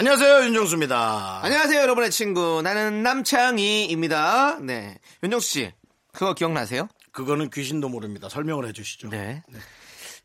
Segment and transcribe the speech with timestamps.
[0.00, 1.40] 안녕하세요 윤정수입니다.
[1.42, 2.62] 안녕하세요, 여러분의 친구.
[2.62, 4.60] 나는 남창희입니다.
[4.60, 4.98] 네.
[5.22, 5.72] 윤정수 씨,
[6.14, 6.88] 그거 기억나세요?
[7.12, 8.30] 그거는 귀신도 모릅니다.
[8.30, 9.10] 설명을 해주시죠.
[9.10, 9.42] 네.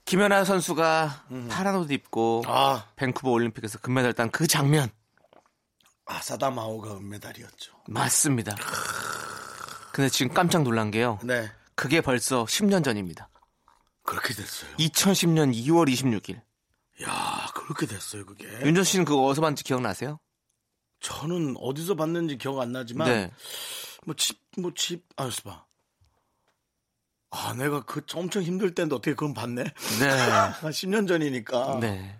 [0.05, 2.85] 김연아 선수가 파란 옷 입고 아.
[2.95, 4.89] 밴쿠버 올림픽에서 금메달 딴 그 장면.
[6.05, 7.73] 아사다 마오가 은메달이었죠.
[7.89, 8.55] 맞습니다.
[9.91, 11.19] 근데 지금 깜짝 놀란 게요.
[11.21, 13.27] 네 그게 벌써 10년 전입니다.
[14.03, 14.71] 그렇게 됐어요.
[14.77, 16.39] 2010년 2월 26일.
[17.03, 18.45] 야 그렇게 됐어요 그게.
[18.65, 20.19] 윤정 씨는 그거 어디서 봤는지 기억나세요?
[21.01, 23.31] 저는 어디서 봤는지 기억 안 나지만 네.
[24.05, 25.03] 뭐집 뭐집
[25.43, 25.65] 봐.
[27.31, 29.63] 아 내가 그 엄청 힘들 때인데 어떻게 그건 봤네.
[29.63, 30.07] 네.
[30.09, 31.79] 한 10년 전이니까.
[31.81, 32.19] 네.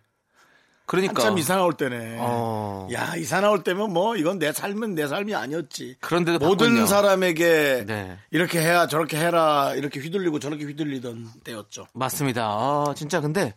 [0.87, 1.23] 그러니까.
[1.23, 2.17] 한참 이사 나올 때네.
[2.19, 2.87] 어.
[2.93, 5.97] 야 이사 나올 때면 뭐 이건 내 삶은 내 삶이 아니었지.
[6.01, 6.85] 그런데도 모든 봤군요.
[6.85, 8.19] 사람에게 네.
[8.29, 11.87] 이렇게 해야 저렇게 해라 이렇게 휘둘리고 저렇게 휘둘리던 때였죠.
[11.93, 12.45] 맞습니다.
[12.45, 13.55] 아, 진짜 근데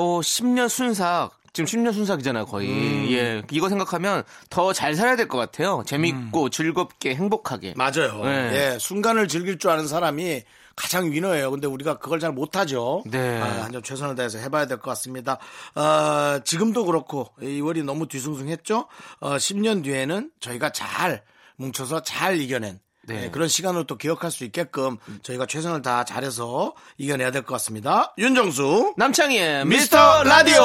[0.00, 2.68] 어 10년 순삭 지금 10년 순삭이잖아요, 거의.
[2.68, 3.06] 음.
[3.10, 3.42] 예.
[3.50, 5.82] 이거 생각하면 더 잘 살아야 될 것 같아요.
[5.86, 7.74] 재밌고 즐겁게 행복하게.
[7.76, 8.22] 맞아요.
[8.24, 8.74] 네.
[8.74, 10.42] 예, 순간을 즐길 줄 아는 사람이
[10.76, 11.50] 가장 위너예요.
[11.50, 13.02] 근데 우리가 그걸 잘 못하죠.
[13.06, 13.40] 네.
[13.40, 15.38] 아, 한점 최선을 다해서 해봐야 될 것 같습니다.
[15.74, 18.86] 어, 지금도 그렇고 2월이 너무 뒤숭숭했죠.
[19.20, 21.24] 어, 10년 뒤에는 저희가 잘
[21.56, 22.78] 뭉쳐서 잘 이겨낸
[23.08, 23.24] 네.
[23.24, 28.12] 예, 그런 시간을 또 기억할 수 있게끔 저희가 최선을 다 잘해서 이겨내야 될 것 같습니다.
[28.18, 30.60] 윤정수 남창희의 미스터 라디오.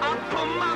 [0.00, 0.75] 아픈 맘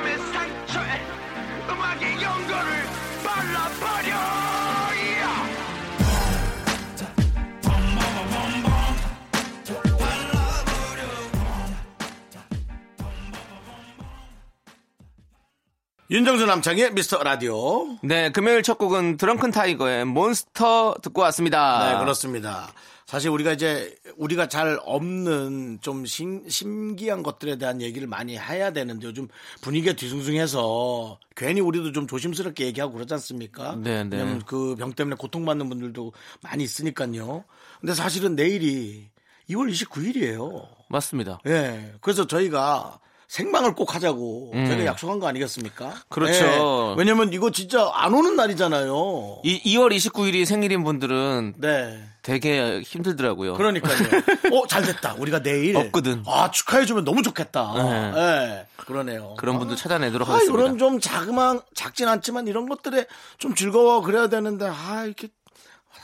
[16.11, 17.97] 윤정수 남창의 미스터 라디오.
[18.03, 21.93] 네, 금요일 첫 곡은 드렁큰 타이거의 몬스터 듣고 왔습니다.
[21.93, 22.73] 네, 그렇습니다.
[23.05, 29.07] 사실 우리가 이제 우리가 잘 없는 좀 신, 신기한 것들에 대한 얘기를 많이 해야 되는데
[29.07, 29.29] 요즘
[29.61, 33.77] 분위기가 뒤숭숭해서 괜히 우리도 좀 조심스럽게 얘기하고 그러지 않습니까?
[33.77, 34.17] 네, 네.
[34.17, 36.11] 왜냐면 그 병 때문에 고통받는 분들도
[36.41, 37.45] 많이 있으니까요.
[37.79, 39.07] 근데 사실은 내일이
[39.49, 40.67] 2월 29일이에요.
[40.89, 41.39] 맞습니다.
[41.47, 41.93] 예.
[42.01, 42.99] 그래서 저희가
[43.31, 44.65] 생방을 꼭 하자고 음.
[44.65, 45.93] 저희가 약속한 거 아니겠습니까?
[46.09, 46.43] 그렇죠.
[46.43, 46.95] 예.
[46.99, 49.39] 왜냐면 이거 진짜 안 오는 날이잖아요.
[49.45, 52.03] 이 2월 29일이 생일인 분들은 네.
[52.23, 53.53] 되게 힘들더라고요.
[53.53, 53.95] 그러니까요.
[54.51, 55.15] 어, 잘 됐다.
[55.17, 55.77] 우리가 내일.
[55.77, 56.25] 없거든.
[56.27, 57.71] 아, 축하해 주면 너무 좋겠다.
[57.77, 58.11] 네.
[58.11, 58.67] 네.
[58.75, 59.35] 그러네요.
[59.39, 60.63] 그런 분들 찾아내도록 아, 하겠습니다.
[60.63, 63.05] 이런 좀 자그만, 작진 않지만 이런 것들에
[63.37, 65.29] 좀 즐거워 그래야 되는데, 아, 이렇게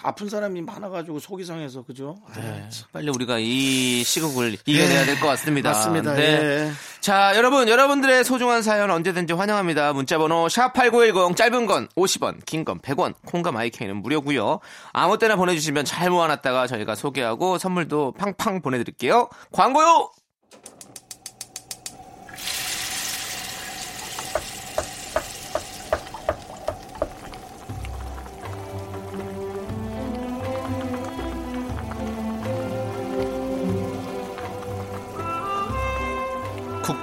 [0.03, 2.15] 아픈 사람이 많아가지고 속이 상해서, 그죠?
[2.29, 5.71] 아, 네, 빨리 우리가 이 시국을 이겨내야 될 것 같습니다.
[5.71, 6.13] 맞습니다.
[6.13, 6.21] 네.
[6.23, 6.71] 예.
[7.01, 9.93] 자, 여러분, 여러분들의 소중한 사연 언제든지 환영합니다.
[9.93, 14.59] 문자번호 샵 8910, 짧은 건 50원, 긴 건 100원, 콩과 마이케이는 무료고요
[14.93, 19.29] 아무 때나 보내주시면 잘 모아놨다가 저희가 소개하고 선물도 팡팡 보내드릴게요.
[19.51, 20.11] 광고요!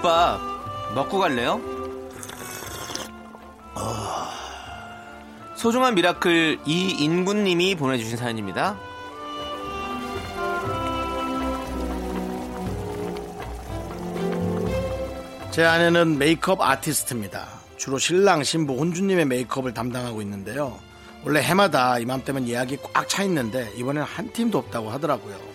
[0.04, 0.38] 국밥
[0.94, 1.59] 먹고 갈래요?
[5.56, 8.76] 소중한 miracle 이인군님이 보내주신 사연입니다.
[15.50, 17.48] 제 아내는 메이크업 아티스트입니다.
[17.78, 20.78] 주로 신랑, 신부, 혼주님의 메이크업을 담당하고 있는데요.
[21.25, 25.53] 원래 해마다 이맘때면 예약이 꽉 차 있는데 이번에는 한 팀도 없다고 하더라고요.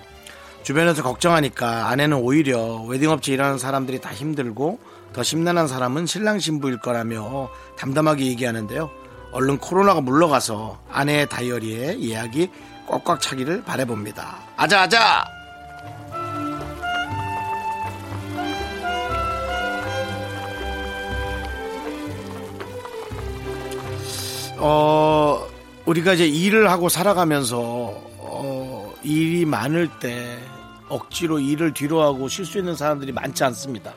[0.70, 4.80] 주변에서 걱정하니까 아내는 오히려 웨딩업체 일하는 사람들이 다 힘들고
[5.14, 8.92] 더 심란한 사람은 신랑 신부일 거라며 담담하게 얘기하는데요.
[9.32, 12.52] 얼른 코로나가 물러가서 아내의 다이어리에 예약이
[12.88, 14.38] 꽉꽉 차기를 바래봅니다.
[14.58, 15.26] 아자 아자!
[24.60, 25.48] 어,
[25.88, 27.58] 우리가 이제 일을 하고 살아가면서,
[28.20, 30.38] 어, 일이 많을 때
[30.90, 33.94] 억지로 일을 뒤로 하고 쉴 수 있는 사람들이 많지 않습니다.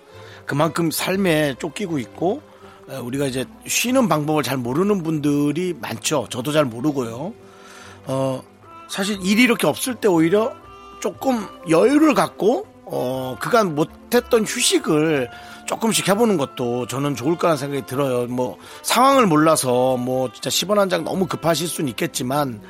[0.46, 2.42] 그만큼 삶에 쫓기고 있고,
[2.90, 6.26] 에, 우리가 이제 쉬는 방법을 잘 모르는 분들이 많죠.
[6.30, 7.32] 저도 잘 모르고요.
[8.06, 8.42] 어,
[8.88, 10.52] 사실 일이 이렇게 없을 때 오히려
[11.00, 15.30] 조금 여유를 갖고 어, 그간 못했던 휴식을
[15.66, 18.26] 조금씩 해보는 것도 저는 좋을 거라는 생각이 들어요.
[18.26, 22.60] 뭐, 상황을 몰라서 뭐, 진짜 10원 한 장 너무 급하실 수는 있겠지만,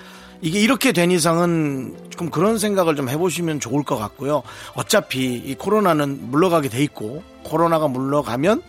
[0.42, 4.42] 이게 이렇게 된 이상은 조금 그런 생각을 좀 해보시면 좋을 것 같고요.
[4.74, 8.60] 어차피 이 코로나는 물러가게 돼 있고, 코로나가 물러가면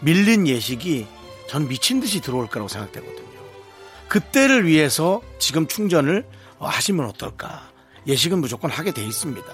[0.00, 1.06] 밀린 예식이
[1.46, 3.28] 전 미친 듯이 들어올 거라고 생각되거든요.
[4.08, 6.26] 그때를 위해서 지금 충전을
[6.58, 7.68] 어, 하시면 어떨까.
[8.06, 9.46] 예식은 무조건 하게 돼 있습니다.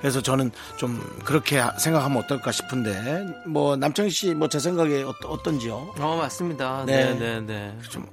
[0.00, 5.12] 그래서 저는 좀 그렇게 생각하면 어떨까 싶은데 뭐 남창희 씨 뭐 제 생각에 어
[5.42, 6.84] 떤, 지요 어, 맞습니다.
[6.86, 7.14] 네.
[7.14, 7.78] 네, 네, 네.
[7.90, 8.06] 좀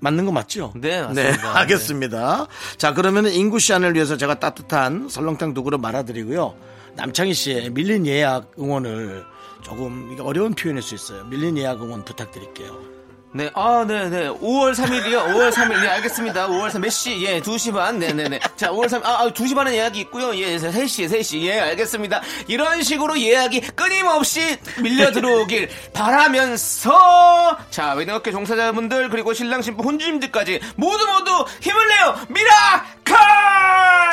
[0.00, 0.72] 맞는 거 맞죠?
[0.76, 1.56] 네, 맞습니다.
[1.58, 2.46] 알겠습니다.
[2.76, 6.54] 자, 그러면은 인구 씨 안을 위해서 제가 따뜻한 설렁탕 두 그릇 말아드리고요.
[6.96, 9.24] 남창희 씨의 밀린 예약 응원을
[9.62, 11.24] 조금 어려운 표현일 수 있어요.
[11.24, 12.95] 밀린 예약 응원 부탁드릴게요.
[13.32, 14.28] 네, 아, 네, 네.
[14.28, 15.26] 5월 3일이요?
[15.26, 15.80] 5월 3일.
[15.82, 16.48] 네, 알겠습니다.
[16.48, 16.78] 5월 3일.
[16.80, 17.22] 몇 시?
[17.22, 17.98] 예, 2시 반.
[17.98, 18.38] 네, 네, 네.
[18.56, 19.04] 자, 5월 3일.
[19.04, 20.34] 아, 아 2시 반에 예약이 있고요.
[20.36, 21.42] 예, 3시, 3시.
[21.42, 22.22] 예, 알겠습니다.
[22.46, 31.06] 이런 식으로 예약이 끊임없이 밀려 들어오길 바라면서 자, 외국계 종사자분들 그리고 신랑 신부 혼주님들까지 모두
[31.06, 32.16] 모두 힘을 내요.
[32.28, 33.16] miracle!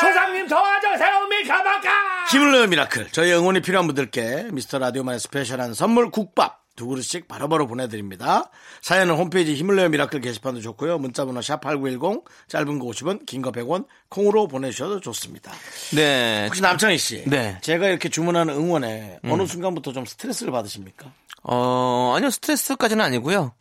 [0.01, 1.89] 조상님 도와주세요 미카마카
[2.30, 3.07] 힘을 내요 miracle.
[3.12, 8.49] 저희 응원이 필요한 분들께 미스터 라디오만의 special한 선물 국밥 두 그릇씩 바로바로 보내드립니다.
[8.81, 10.97] 사연은 홈페이지 힘을 내요 miracle 게시판도 좋고요.
[10.97, 15.51] 문자번호 샵8910 짧은 거 50원 긴 거 100원 콩으로 보내주셔도 좋습니다.
[15.95, 16.45] 네.
[16.47, 17.57] 혹시 남창희 씨, 네.
[17.61, 21.11] 제가 이렇게 주문하는 응원에 어느 순간부터 좀 스트레스를 받으십니까?
[21.43, 22.29] 어, 아니요.
[22.29, 23.53] 스트레스까지는 아니고요.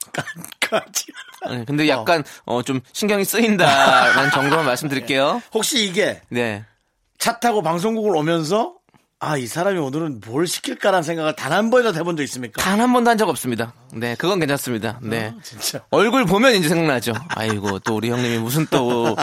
[0.60, 1.06] 까지.
[1.50, 5.42] 네, 근데 약간 어, 좀 신경이 쓰인다라는 정도만 말씀드릴게요.
[5.52, 6.64] 혹시 이게 네.
[7.18, 8.74] 차 타고 방송국을 오면서
[9.24, 12.60] 아 이 사람이 오늘은 뭘 시킬까라는 생각을 단 한 번이라도 해본 적 있습니까?
[12.60, 13.72] 단 한 번도 한 적 없습니다.
[13.92, 14.98] 네, 그건 괜찮습니다.
[15.00, 15.32] 네.
[15.44, 15.84] 진짜.
[15.90, 17.12] 얼굴 보면 이제 생각나죠.
[17.28, 19.14] 아이고, 또 우리 형님이 무슨 또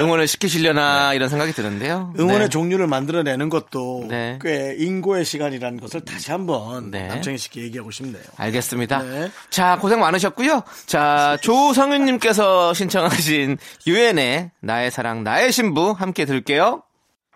[0.00, 2.12] 응원을 시키시려나 이런 생각이 드는데요.
[2.18, 2.48] 응원의 네.
[2.48, 4.38] 종류를 만들어내는 것도 네.
[4.42, 7.06] 꽤 인고의 시간이라는 것을 다시 한번 네.
[7.06, 8.22] 남창희 씨께 얘기하고 싶네요.
[8.36, 9.02] 알겠습니다.
[9.02, 9.30] 네.
[9.50, 10.62] 자, 고생 많으셨고요.
[10.86, 16.82] 자, 조성윤님께서 신청하신 유엔의 나의 사랑, 나의 신부 함께 들을게요.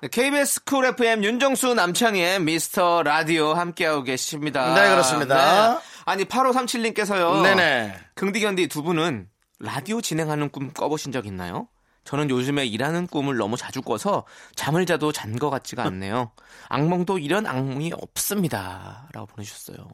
[0.02, 4.74] 네, KBS 쿨 FM 윤정수 남창희의 미스터 라디오 함께하고 계십니다.
[4.74, 5.74] 네, 그렇습니다.
[5.74, 5.80] 네.
[6.06, 7.42] 아니, 8537님께서요.
[7.42, 7.94] 네네.
[8.14, 11.68] 긍디견디 두 분은 라디오 진행하는 꿈 꿔보신 적 있나요?
[12.04, 14.24] 저는 요즘에 일하는 꿈을 너무 자주 꿔서
[14.56, 16.32] 잠을 자도 잔 것 같지가 않네요.
[16.70, 19.06] 악몽도 이런 악몽이 없습니다.
[19.12, 19.86] 라고 보내주셨어요.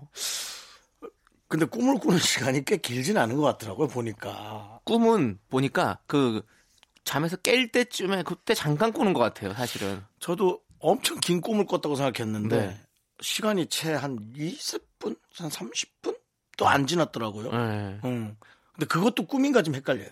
[1.48, 4.78] 근데 꿈을 꾸는 시간이 꽤 길진 않은 것 같더라고요, 보니까.
[4.84, 6.42] 꿈은 보니까 그
[7.06, 10.04] 잠에서 깰 때쯤에 그때 잠깐 꾸는 것 같아요, 사실은.
[10.18, 12.80] 저도 엄청 긴 꿈을 꿨다고 생각했는데 네.
[13.20, 15.16] 시간이 채 한 20분?
[15.38, 16.18] 한 30분?
[16.58, 17.50] 또 안 지났더라고요.
[17.52, 18.00] 네.
[18.04, 18.36] 음.
[18.74, 20.10] 근데 그것도 꿈인가 좀 헷갈려요.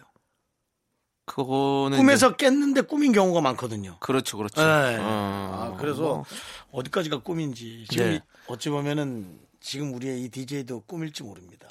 [1.27, 1.97] 그거는.
[1.99, 3.91] 꿈에서 깼는데 꿈인 경우가 많거든요.
[3.93, 4.61] 이제- 그렇죠, 그렇죠.
[4.63, 4.97] 네.
[4.99, 6.25] 어, 아, 그래서 뭐,
[6.71, 8.15] 어디까지가 꿈인지 지금 네.
[8.17, 11.69] 이- 어찌 보면은 지금 우리의 이 DJ도 꿈일지 모릅니다.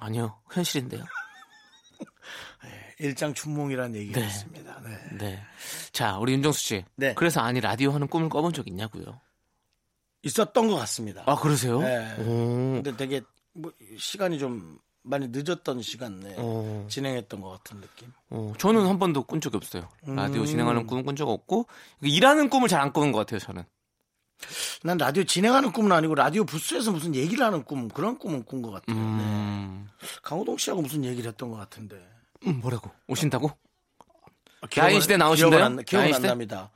[0.00, 1.02] 아니요, 현실인데요.
[3.02, 4.26] 일장 춘몽이라는 얘기가 네.
[4.26, 4.80] 있습니다.
[4.84, 5.16] 네.
[5.18, 5.42] 네.
[5.92, 6.84] 자, 우리 윤정수 씨.
[6.96, 7.14] 네.
[7.14, 9.20] 그래서 아니 라디오 하는 꿈을 꿔본 적 있냐고요?
[10.22, 11.24] 있었던 것 같습니다.
[11.26, 11.80] 아, 그러세요?
[11.80, 12.14] 네.
[12.20, 12.80] 오.
[12.82, 13.20] 근데 되게
[13.52, 16.86] 뭐 시간이 좀 많이 늦었던 시간에 어.
[16.88, 18.12] 진행했던 것 같은 느낌.
[18.30, 19.88] 어, 저는 한 번도 꾼 적이 없어요.
[20.06, 20.14] 음.
[20.14, 21.66] 라디오 진행하는 꿈꾼적 없고
[22.02, 23.40] 일하는 꿈을 잘 안 꾸는 것 같아요.
[23.40, 23.64] 저는.
[24.84, 28.70] 난 라디오 진행하는 꿈은 아니고 라디오 부스에서 무슨 얘기를 하는 꿈 그런 꿈은 꾼 것
[28.70, 28.96] 같아요.
[28.96, 29.02] 네.
[29.02, 29.88] 음,
[30.22, 32.00] 강호동 씨하고 무슨 얘기를 했던 것 같은데.
[32.46, 32.90] 음, 뭐라고?
[33.06, 33.50] 오신다고?
[34.62, 35.50] 아, 야인 시대 나오신대요?
[35.58, 36.28] 기억은 안, 기억은 안 시대?
[36.28, 36.70] 납니다.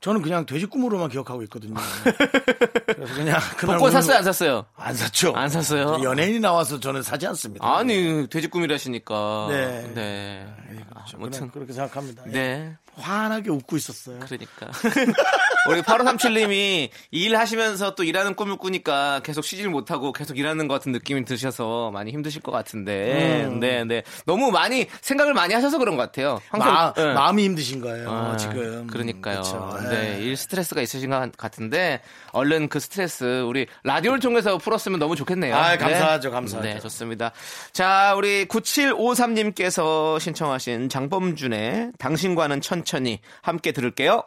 [0.00, 1.74] 저는 그냥 돼지 꿈으로만 기억하고 있거든요.
[2.86, 4.66] 그래서 그냥 그날 복권 샀어요, 안 샀어요?
[4.76, 5.32] 안 샀죠.
[5.34, 6.00] 안 샀어요?
[6.02, 7.66] 연예인이 나와서 저는 사지 않습니다.
[7.66, 9.46] 아니, 돼지 꿈이라시니까.
[9.50, 9.92] 네.
[9.94, 10.46] 네.
[10.88, 11.16] 그렇죠.
[11.16, 11.30] 아무튼.
[11.30, 12.22] 그냥 그렇게 생각합니다.
[12.28, 12.30] 예.
[12.30, 12.76] 네.
[13.00, 14.18] 환하게 웃고 있었어요.
[14.20, 14.66] 그러니까.
[15.70, 21.24] 우리 8537님이 일하시면서 또 일하는 꿈을 꾸니까 계속 쉬질 못하고 계속 일하는 것 같은 느낌이
[21.24, 23.44] 드셔서 많이 힘드실 것 같은데.
[23.44, 23.60] 음.
[23.60, 24.02] 네, 네.
[24.26, 26.40] 너무 많이 생각을 많이 하셔서 그런 것 같아요.
[26.48, 26.74] 항상.
[26.74, 27.12] 마, 네.
[27.14, 28.10] 마음이 힘드신 거예요.
[28.10, 28.86] 아, 지금.
[28.88, 29.42] 그러니까요.
[29.42, 29.78] 그쵸.
[29.90, 30.22] 네, 예.
[30.22, 32.00] 일 스트레스가 있으신 것 같은데
[32.32, 35.54] 얼른 그 스트레스 우리 라디오를 통해서 풀었으면 너무 좋겠네요.
[35.54, 35.78] 아, 네.
[35.78, 36.68] 감사하죠, 감사하죠.
[36.68, 37.32] 네, 좋습니다.
[37.72, 44.22] 자, 우리 9753님께서 신청하신 장범준의 당신과는 천천히 함께 들을게요.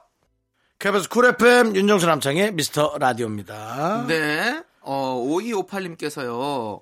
[0.80, 4.06] KBS 쿨 FM 윤정수 남창희의 미스터 라디오입니다.
[4.08, 4.64] 네.
[4.82, 6.82] 어, 5258님께서요.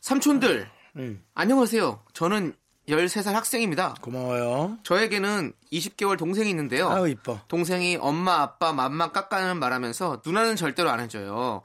[0.00, 2.00] 삼촌들, 음, 안녕하세요.
[2.12, 2.54] 저는
[2.88, 3.94] 13살 학생입니다.
[4.00, 4.78] 고마워요.
[4.82, 6.90] 저에게는 20개월 동생이 있는데요.
[6.90, 7.40] 아유, 이뻐.
[7.48, 11.62] 동생이 엄마 아빠 맘만 깎아는 말하면서 누나는 절대로 안 해줘요.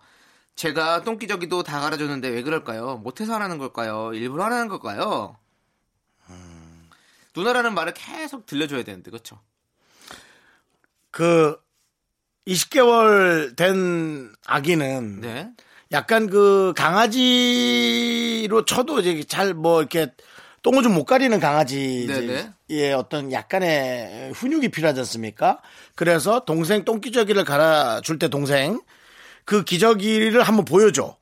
[0.55, 2.97] 제가 똥기저귀도 다 갈아줬는데 왜 그럴까요?
[2.97, 4.11] 못해서 하라는 걸까요?
[4.13, 5.35] 일부러 하라는 걸까요?
[7.35, 9.39] 누나라는 말을 계속 들려줘야 되는데 그렇죠?
[11.11, 11.57] 그,
[12.47, 15.49] 20개월 된 아기는 네.
[15.91, 20.11] 약간 그 강아지로 쳐도 이제 잘 뭐 이렇게
[20.61, 22.91] 똥을 좀 못 가리는 강아지의 네네.
[22.93, 25.59] 어떤 약간의 훈육이 필요하지 않습니까?
[25.95, 28.81] 그래서 동생 똥기저귀를 갈아줄 때 동생
[29.45, 31.15] 그 기저귀를 한번 보여줘.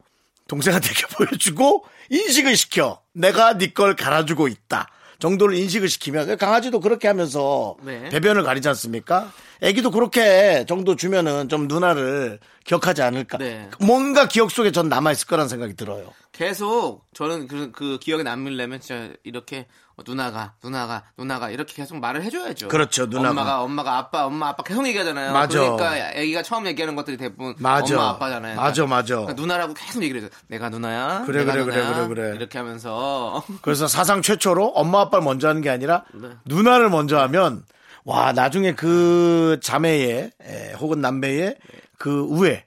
[0.47, 3.01] 동생한테 이렇게 보여주고 인식을 시켜.
[3.13, 4.89] 내가 네 걸 갈아주고 있다.
[5.19, 8.07] 정도를 인식을 시키면 강아지도 그렇게 하면서 네.
[8.09, 9.31] 배변을 가리지 않습니까?
[9.61, 13.37] 애기도 그렇게 정도 주면은 좀 누나를 기억하지 않을까.
[13.37, 13.69] 네.
[13.79, 16.13] 뭔가 기억 속에 전 남아있을 거라는 생각이 들어요.
[16.31, 22.21] 계속 저는 그, 그 기억에 남으려면 진짜 이렇게 어, 누나가 누나가 누나가 이렇게 계속 말을
[22.21, 22.67] 해줘야죠.
[22.67, 23.29] 그렇죠, 누나가.
[23.31, 25.33] 엄마가 엄마가 아빠 엄마 아빠 계속 얘기하잖아요.
[25.33, 25.59] 맞아.
[25.59, 27.95] 그러니까 애기가 처음 얘기하는 것들이 대부분 맞아.
[27.95, 28.55] 엄마 아빠잖아요.
[28.57, 29.15] 맞아, 맞아.
[29.15, 30.31] 그러니까 누나라고 계속 얘기를 해줘.
[30.47, 31.23] 내가 누나야.
[31.25, 32.07] 그래, 내가 그래, 그래, 누나야.
[32.07, 32.35] 그래, 그래.
[32.35, 36.29] 이렇게 하면서 그래서 사상 최초로 엄마 아빠를 먼저 하는 게 아니라 네.
[36.45, 37.63] 누나를 먼저 하면
[38.07, 41.57] 와 나중에 그 자매의 에, 혹은 남매의
[41.97, 42.63] 그 우애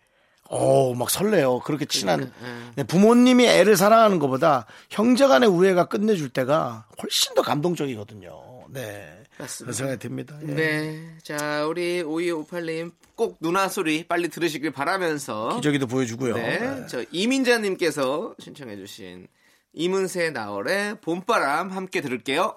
[0.51, 2.73] 어막 설레요 그렇게 친한 예.
[2.77, 9.73] 네, 부모님이 애를 사랑하는 것보다 형제간의 우애가 끝내줄 때가 훨씬 더 감동적이거든요 네 맞습니다.
[9.73, 10.47] 생각이 듭니다 예.
[10.55, 11.17] 네.
[11.23, 16.59] 자, 우리 5258님 꼭 누나 소리 빨리 들으시길 바라면서 기저귀도 보여주고요 네.
[16.59, 16.87] 네.
[16.87, 19.27] 저 이민자님께서 신청해주신
[19.73, 22.57] 이문세 나월의 봄바람 함께 들을게요.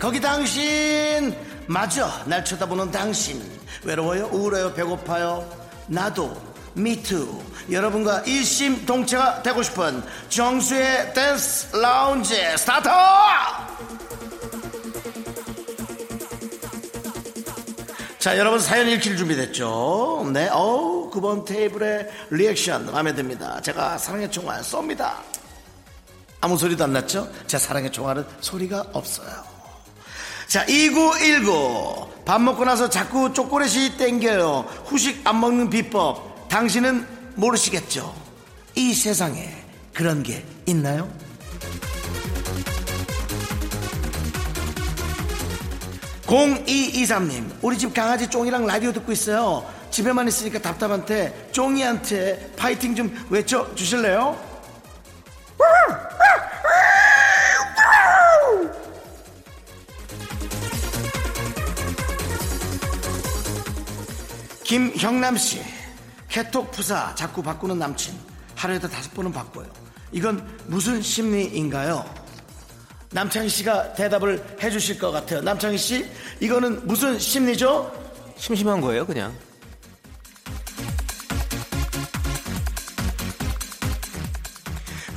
[0.00, 1.36] 거기 당신!
[1.66, 3.40] 맞아 날 쳐다보는 당신.
[3.84, 4.30] 외로워요?
[4.32, 4.72] 우울해요?
[4.72, 5.46] 배고파요?
[5.88, 6.34] 나도
[6.72, 12.88] me too 여러분과 일심동체가 되고 싶은 정수의 댄스 라운지 스타트
[18.18, 20.30] 자 여러분 사연 읽힐 준비됐죠?
[20.32, 20.48] 네.
[20.48, 23.60] 어우 9번 테이블의 리액션 마음에 듭니다.
[23.60, 25.14] 제가 사랑의 총알 쏩니다.
[26.40, 27.28] 아무 소리도 안 났죠?
[27.46, 29.49] 제 사랑의 총알은 소리가 없어요.
[30.50, 32.24] 자, 2919.
[32.24, 34.66] 밥 먹고 나서 자꾸 초콜릿이 땡겨요.
[34.84, 36.48] 후식 안 먹는 비법.
[36.48, 38.12] 당신은 모르시겠죠?
[38.74, 39.48] 이 세상에
[39.94, 41.08] 그런 게 있나요?
[46.26, 49.64] 공2 2 3님 우리 집 강아지 쫑이랑 라디오 듣고 있어요.
[49.92, 54.36] 집에만 있으니까 답답한데 쫑이한테 파이팅 좀 외쳐 주실래요?
[64.70, 65.60] 김형남 씨,
[66.28, 68.14] 캐톡 푸사 자꾸 바꾸는 남친.
[68.54, 69.66] 하루에도 다섯 번은 바꿔요.
[70.12, 72.08] 이건 무슨 심리인가요?
[73.10, 75.40] 남창희 씨가 대답을 해주실 것 같아요.
[75.40, 76.08] 남창희 씨,
[76.38, 77.90] 이거는 무슨 심리죠?
[78.36, 79.34] 심심한 거예요, 그냥.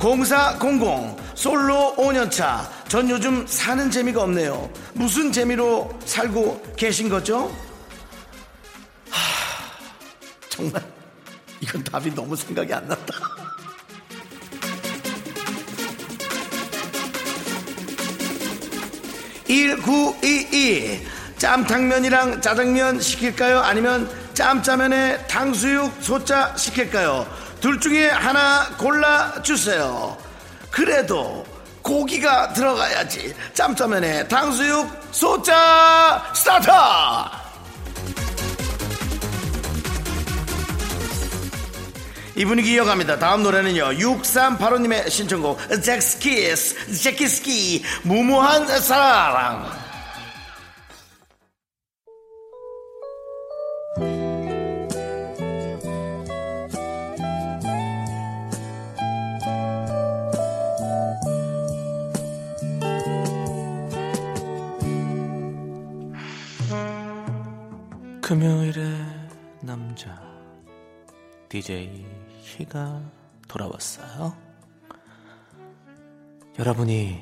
[0.00, 7.50] 공사 공공 솔로 5년차 전 요즘 사는 재미가 없네요 무슨 재미로 살고 계신 거죠?
[10.54, 10.82] 하, 정말
[11.60, 13.14] 이건 답이 너무 생각이 안 난다.
[19.46, 21.06] (1922)
[21.38, 23.60] 짬탕면이랑 짜장면 시킬까요?
[23.60, 27.26] 아니면 짬짜면에 탕수육 소짜 시킬까요?
[27.60, 30.16] 둘 중에 하나 골라주세요.
[30.70, 31.44] 그래도
[31.82, 33.34] 고기가 들어가야지.
[33.52, 36.70] 짬짜면에 탕수육 소짜 스타트
[42.36, 43.18] 이 분위기 이어갑니다.
[43.18, 43.84] 다음 노래는요.
[43.92, 49.84] 6385님의 신청곡 잭스키스 잭키스키 무모한 사랑
[68.22, 68.82] 금요일의
[69.60, 70.18] 남자
[71.48, 72.13] DJ
[72.54, 73.02] 희가
[73.48, 74.36] 돌아왔어요.
[76.56, 77.20] 여러분이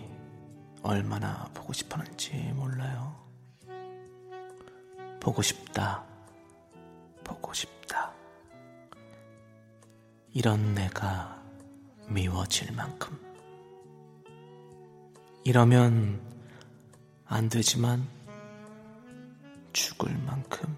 [0.82, 3.16] 얼마나 보고 싶었는지 몰라요.
[5.20, 6.04] 보고 싶다.
[7.24, 8.12] 보고 싶다.
[10.34, 11.42] 이런 내가
[12.08, 13.18] 미워질 만큼.
[15.44, 16.20] 이러면
[17.24, 18.06] 안 되지만
[19.72, 20.76] 죽을 만큼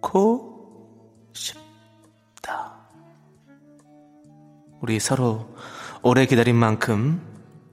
[0.00, 0.51] 보고
[4.82, 5.48] 우리 서로
[6.02, 7.22] 오래 기다린 만큼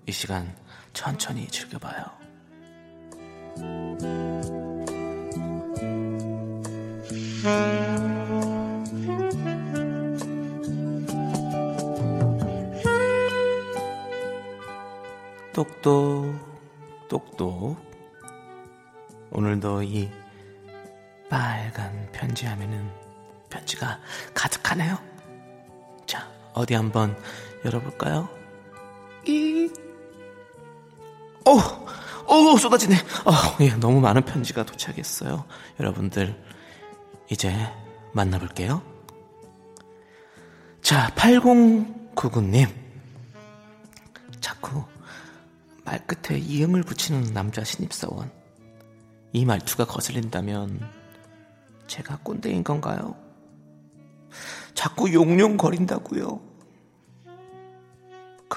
[0.06, 0.56] 이 시간
[0.94, 2.06] 천천히 즐겨봐요.
[15.52, 16.36] 똑똑
[17.10, 17.76] 똑똑
[19.32, 20.12] 오늘도 이
[21.28, 22.88] 빨간 편지 하면은
[23.50, 24.00] 편지가
[24.36, 25.09] 가득하네요.
[26.60, 27.16] 자 어디 한번
[27.64, 28.28] 열어볼까요?
[29.26, 29.70] 이
[31.46, 31.58] 오,
[32.28, 32.96] 오 쏟아지네.
[32.96, 35.46] 어, 예, 너무 많은 편지가 도착했어요.
[35.80, 36.38] 여러분들
[37.30, 37.56] 이제
[38.12, 38.82] 만나볼게요.
[40.82, 42.68] 자, 8099님.
[44.42, 44.84] 자꾸
[45.86, 48.32] 말끝에 이응을 붙이는 남자 신입사원.
[49.32, 50.90] 이 말투가 거슬린다면
[51.88, 53.16] 제가 꼰대인 건가요?
[54.74, 56.49] 자꾸 용용거린다고요.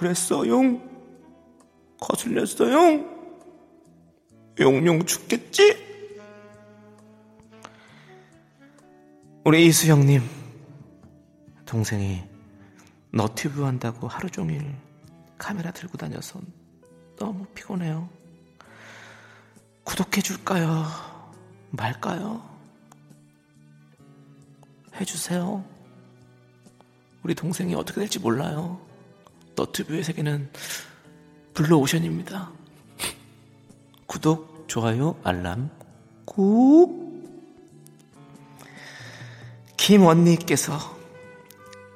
[0.02, 0.80] 그랬어요.
[2.00, 3.04] 거슬렸어요.
[4.58, 5.76] 용용 죽겠지?
[9.44, 10.22] 우리 이수영님
[11.64, 12.22] 동생이
[13.12, 14.74] 너튜브 한다고 하루 종일
[15.38, 16.40] 카메라 들고 다녀서
[17.16, 18.08] 너무 피곤해요.
[19.84, 20.84] 구독해 줄까요?
[21.70, 22.42] 말까요?
[25.00, 25.64] 해주세요.
[27.22, 28.91] 우리 동생이 어떻게 될지 몰라요.
[29.56, 30.50] 너튜브의 세계는
[31.54, 32.50] 블루오션입니다.
[34.06, 35.70] 구독, 좋아요, 알람
[36.24, 37.02] 꾹.
[39.76, 40.78] 김언니께서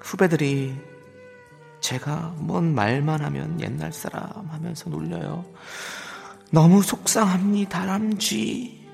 [0.00, 0.74] 후배들이
[1.80, 5.44] 제가 뭔 말만 하면 옛날 사람 하면서 놀려요.
[6.50, 8.86] 너무 속상합니다, 다람쥐.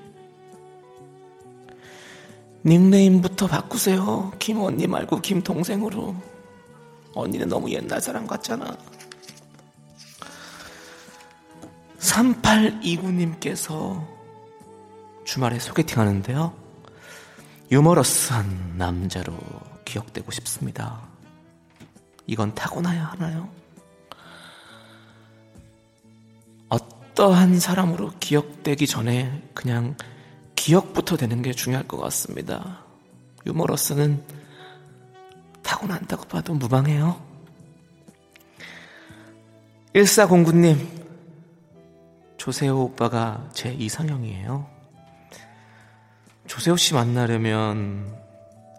[2.65, 4.31] 닉네임부터 바꾸세요.
[4.39, 6.15] 김 언니 말고 김 동생으로.
[7.15, 8.75] 언니는 너무 옛날 사람 같잖아.
[11.99, 14.05] 3829님께서
[15.25, 16.53] 주말에 소개팅 하는데요.
[17.71, 19.37] 유머러스한 남자로
[19.85, 21.01] 기억되고 싶습니다.
[22.27, 23.49] 이건 타고나야 하나요?
[26.69, 29.95] 어떠한 사람으로 기억되기 전에 그냥
[30.55, 32.83] 기억부터 되는 게 중요할 것 같습니다.
[33.45, 34.23] 유머러스는
[35.73, 37.19] 타고난다고 봐도 무방해요.
[39.95, 40.77] 1409님,
[42.37, 44.69] 조세호 오빠가 제 이상형이에요.
[46.45, 48.15] 조세호 씨 만나려면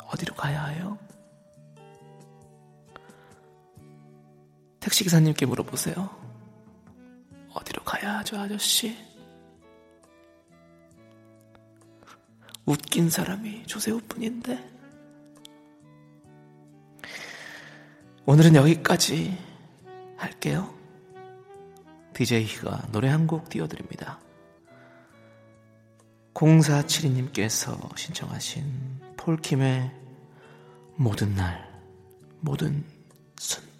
[0.06, 0.96] 어디로 가야 해요?
[4.78, 6.10] 택시기사님께 물어보세요.
[7.54, 8.96] 어디로 가야 하죠, 아저씨?
[12.66, 14.73] 웃긴 사람이 조세호 뿐인데.
[18.34, 19.38] 오늘은 여기까지
[20.16, 20.74] 할게요.
[22.14, 24.18] DJ가 노래 한 곡 띄워드립니다.
[26.34, 28.64] 0472님께서 신청하신
[29.18, 29.88] 폴킴의
[30.96, 31.80] 모든 날,
[32.40, 32.84] 모든
[33.38, 33.73] 순간.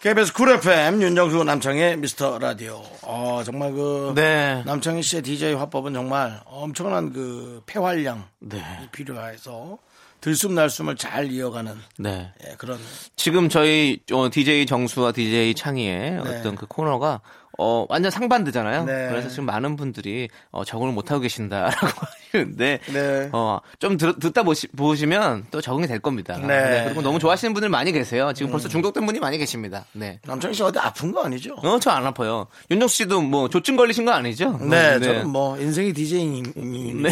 [0.00, 2.84] KBS 쿨 FM 윤정수 남창의 미스터 라디오.
[3.02, 4.62] 어, 정말 그 네.
[4.64, 8.62] 남창희 씨의 DJ 화법은 정말 엄청난 그 폐활량이 네.
[8.92, 9.76] 필요해서
[10.20, 12.32] 들숨 날숨을 잘 이어가는 네.
[12.46, 12.78] 예, 그런
[13.16, 17.20] 지금 저희 어, DJ 정수와 DJ 창희의 어떤 그 코너가
[17.58, 18.84] 어, 완전 상반되잖아요.
[18.84, 19.08] 네.
[19.10, 21.76] 그래서 지금 많은 분들이 어, 적응을 못하고 계신다라고
[22.32, 23.28] 하시는데 네.
[23.32, 26.38] 어, 좀 들, 듣다 보시, 보시면 또 적응이 될 겁니다.
[26.38, 26.84] 네.
[26.86, 28.32] 그리고 너무 좋아하시는 분들 많이 계세요.
[28.32, 29.84] 지금 벌써 중독된 분이 많이 계십니다.
[29.92, 30.20] 네.
[30.24, 31.54] 남창희 씨 어디 아픈 거 아니죠?
[31.54, 32.46] 어, 저 안 아파요.
[32.70, 34.56] 윤정수 씨도 뭐 조증 걸리신 거 아니죠?
[34.58, 37.10] 네, 저는 뭐 인생이 DJ이니까 네.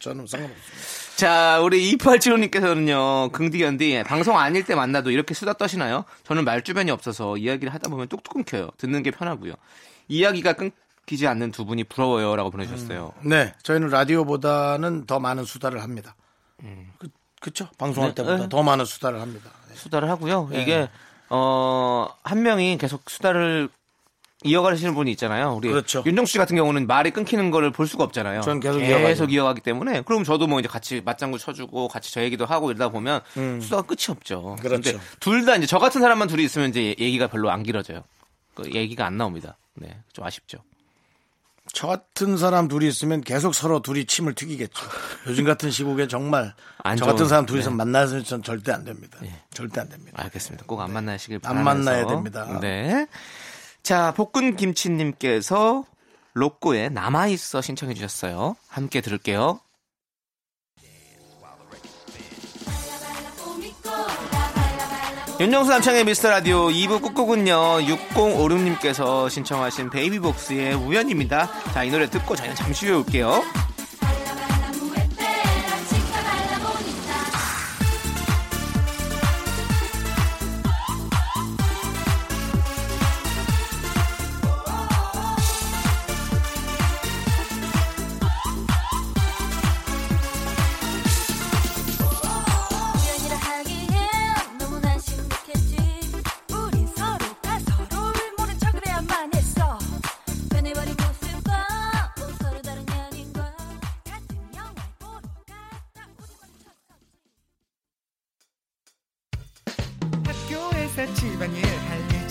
[0.00, 1.03] 저는 상관없습니다.
[1.16, 6.04] 자, 우리 2875님께서는요, 긍디견디, 방송 아닐 때 만나도 이렇게 수다 떠시나요?
[6.24, 8.70] 저는 말주변이 없어서 이야기를 하다 보면 뚝뚝 끊겨요.
[8.78, 9.52] 듣는 게 편하고요.
[10.08, 12.34] 이야기가 끊기지 않는 두 분이 부러워요.
[12.34, 13.12] 라고 보내주셨어요.
[13.24, 16.16] 네, 저희는 라디오보다는 더 많은 수다를 합니다.
[16.98, 17.08] 그,
[17.40, 17.68] 그쵸?
[17.78, 18.48] 방송할 네, 때보다 네.
[18.48, 19.50] 더 많은 수다를 합니다.
[19.68, 19.74] 네.
[19.76, 20.48] 수다를 하고요.
[20.50, 20.62] 네.
[20.62, 20.88] 이게,
[21.30, 23.68] 어, 한 명이 계속 수다를
[24.44, 25.54] 이어가시는 분이 있잖아요.
[25.54, 26.02] 우리 그렇죠.
[26.06, 28.42] 윤정수 씨 같은 경우는 말이 끊기는 거를 볼 수가 없잖아요.
[28.42, 29.32] 전 계속 계속.
[29.32, 33.20] 이어가기 때문에 그럼 저도 뭐 이제 같이 맞장구 쳐주고 같이 저 얘기도 하고 이러다 보면
[33.62, 34.56] 수다가 끝이 없죠.
[34.58, 34.62] 음.
[34.62, 35.00] 그렇죠.
[35.20, 38.04] 둘 다 이제 저 같은 사람만 둘이 있으면 이제 얘기가 별로 안 길어져요.
[38.54, 39.56] 그 얘기가 안 나옵니다.
[39.74, 40.58] 네, 좀 아쉽죠.
[41.72, 44.84] 저 같은 사람 둘이 있으면 계속 서로 둘이 침을 튀기겠죠.
[45.26, 46.52] 요즘 같은 시국에 정말
[46.84, 47.76] 안저 좋은- 같은 사람 둘이서 네.
[47.76, 49.18] 만나서는 전 절대 안 됩니다.
[49.54, 50.22] 절대 안 됩니다.
[50.22, 50.66] 알겠습니다.
[50.66, 51.64] 꼭안 만나시길 안 바라면서.
[51.90, 52.58] 만나야 됩니다.
[52.60, 53.06] 네.
[53.84, 55.84] 자, 볶은 김치님께서
[56.32, 58.56] 로꼬에 남아있어 신청해 주셨어요.
[58.68, 59.60] 함께 들을게요.
[65.40, 72.54] 윤정수 남창의 미스터 라디오 2부 끝곡은요 6056님께서 신청하신 베이비복스의 우연입니다 자 이 노래 듣고 저희는
[72.54, 73.42] 잠시 후에 올게요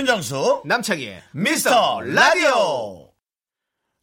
[0.00, 3.10] 윤정수 남창희의 미스터 라디오.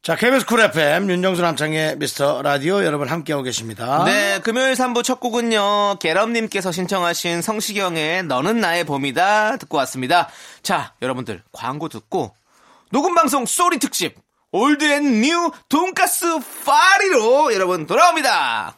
[0.03, 4.03] 자, KBS 쿨 FM 윤정수 남창희의 미스터 라디오 여러분 함께하고 계십니다.
[4.05, 10.29] 네, 금요일 3부 첫 곡은요, 게럼님께서 신청하신 성시경의 너는 나의 봄이다 듣고 왔습니다.
[10.61, 12.35] 자, 여러분들, 광고 듣고,
[12.91, 14.15] 녹음방송 sorry 특집,
[14.51, 16.27] old and new 돈가스
[16.63, 18.77] 파리로 여러분 돌아옵니다.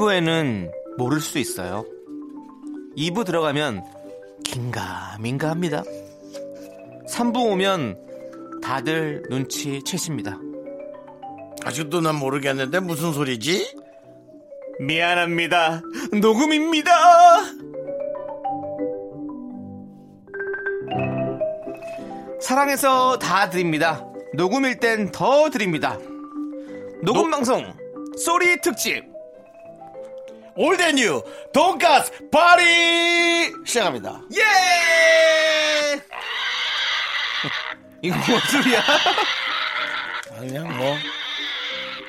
[0.00, 1.84] 일부에는 모를 수 있어요.
[2.96, 3.84] 2부 들어가면
[4.44, 5.82] 긴가민가 합니다.
[7.06, 10.38] 3부 오면 다들 눈치 채십니다.
[11.64, 13.76] 아직도 난 모르겠는데 무슨 소리지?
[14.80, 15.82] 미안합니다.
[16.18, 16.90] 녹음입니다.
[22.40, 24.02] 사랑해서 다 드립니다.
[24.32, 25.98] 녹음일 땐 더 드립니다.
[27.02, 27.74] 녹음 방송
[28.16, 29.09] 소리 특집
[30.60, 31.22] 올드뉴
[31.54, 34.20] 돈가스 파리 시작합니다.
[34.34, 35.96] 예!
[38.02, 38.82] 이거 뭔 소리야?
[40.38, 40.96] 그냥 뭐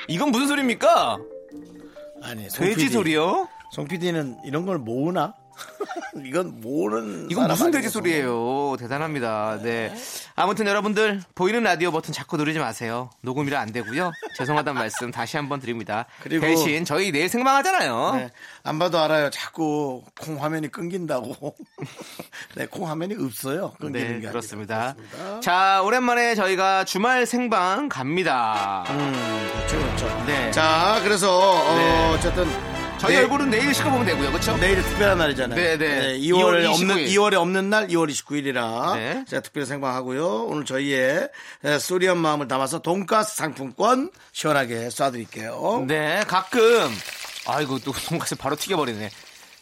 [0.09, 1.17] 이건 무슨 소리입니까?
[2.23, 2.89] 아니 송 돼지 PD.
[2.89, 3.47] 소리요?
[3.73, 5.33] 송 PD는 이런 걸 모으나?
[6.25, 7.89] 이건 모르는 이건 무슨 돼지.
[7.89, 8.75] 소리예요?
[8.79, 9.59] 대단합니다.
[9.61, 9.93] 네.
[10.35, 13.09] 아무튼 여러분들 보이는 라디오 버튼 자꾸 누르지 마세요.
[13.21, 14.11] 녹음이라 안 되고요.
[14.37, 16.05] 죄송하다는 말씀 다시 한번 드립니다.
[16.21, 18.11] 그리고- 대신 저희 내일 생방하잖아요.
[18.15, 18.29] 네,
[18.63, 19.29] 안 봐도 알아요.
[19.29, 21.55] 자꾸 콩 화면이 끊긴다고.
[22.55, 23.73] 네, 콩 화면이 없어요.
[23.79, 24.27] 끊기는 네, 게.
[24.27, 24.95] 그렇습니다.
[24.95, 25.39] 그렇습니다.
[25.41, 28.83] 자, 오랜만에 저희가 주말 생방 갑니다.
[28.89, 30.23] 음, 그렇죠, 그렇죠.
[30.25, 30.51] 네.
[30.51, 32.09] 자, 그래서 어, 네.
[32.13, 32.70] 어쨌든
[33.01, 34.29] 저희 내- 얼굴은 내일 시켜보면 되고요.
[34.31, 34.55] 그렇죠?
[34.57, 35.55] 내일 특별한 날이잖아요.
[35.59, 36.19] 네, 네.
[36.19, 37.07] 2월 2월 없는 29일.
[37.07, 39.25] 2월에 없는 날 2월 29일이라 네.
[39.27, 40.43] 제가 특별 생방하고요.
[40.45, 41.29] 오늘 저희의
[41.65, 45.85] 에, 소리한 마음을 담아서 돈가스 상품권 시원하게 쏴드릴게요.
[45.87, 46.61] 네, 가끔
[47.47, 49.09] 아이고 또 돈가스 바로 튀겨버리네.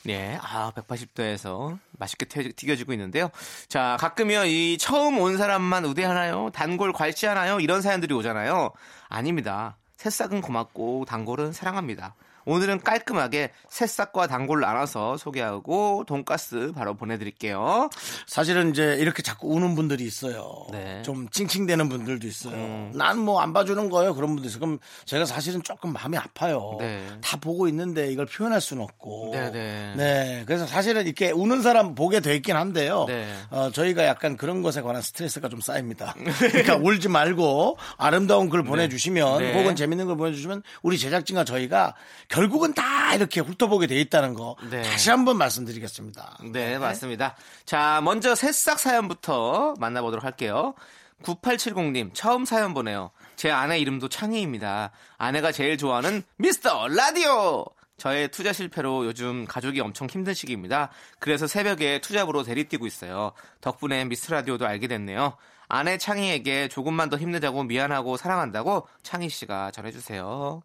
[0.04, 3.30] 네, 아 180도에서 맛있게 튀- 튀겨지고 있는데요.
[3.70, 6.50] 자, 가끔요 이 처음 온 사람만 우대하나요?
[6.54, 7.62] 단골 괄치하나요?
[7.62, 8.72] 이런 사연들이 오잖아요.
[9.08, 9.78] 아닙니다.
[9.98, 12.16] 새싹은 고맙고 단골은 사랑합니다.
[12.50, 17.90] 오늘은 깔끔하게 새싹과 단골을 나눠서 소개하고 돈가스 바로 보내드릴게요.
[18.26, 20.66] 사실은 이제 이렇게 자꾸 우는 분들이 있어요.
[20.72, 21.04] 네.
[21.04, 22.56] 좀 칭칭대는 분들도 있어요.
[22.56, 22.92] 음.
[22.96, 24.16] 난뭐 안 봐주는 거예요.
[24.16, 24.62] 그런 분들 있어요.
[24.62, 26.76] 그럼 제가 사실은 조금 마음이 아파요.
[26.80, 27.06] 네.
[27.22, 29.30] 다 보고 있는데 이걸 표현할 수는 없고.
[29.32, 29.94] 네, 네.
[29.96, 33.06] 네, 그래서 사실은 이렇게 우는 사람 보게 돼 있긴 한데요.
[33.08, 33.32] 네.
[33.52, 36.16] 어, 저희가 약간 그런 것에 관한 스트레스가 좀 쌓입니다.
[36.40, 39.54] 그러니까 울지 말고 아름다운 글 보내주시면 네.
[39.54, 41.94] 혹은 재밌는 걸 보내주시면 우리 제작진과 저희가
[42.28, 44.84] 결 국은 다 이렇게 훑어보게 돼 있다는 거 네.
[44.84, 46.38] 다시 한번 말씀드리겠습니다.
[46.52, 47.36] 네, 맞습니다.
[47.66, 50.76] 자, 먼저 새싹 사연부터 만나보도록 할게요.
[51.24, 53.12] 9870님, 처음 사연 보내요.
[53.36, 54.92] 제 아내 이름도 창희입니다.
[55.18, 57.66] 아내가 제일 좋아하는 미스터 라디오!
[57.98, 60.90] 저의 투자 실패로 요즘 가족이 엄청 힘든 시기입니다.
[61.20, 63.34] 그래서 새벽에 투잡으로 대리뛰고 있어요.
[63.60, 65.36] 덕분에 미스터 라디오도 알게 됐네요.
[65.68, 70.64] 아내 창희에게 조금만 더 힘내자고 미안하고 사랑한다고 창희 씨가 전해주세요.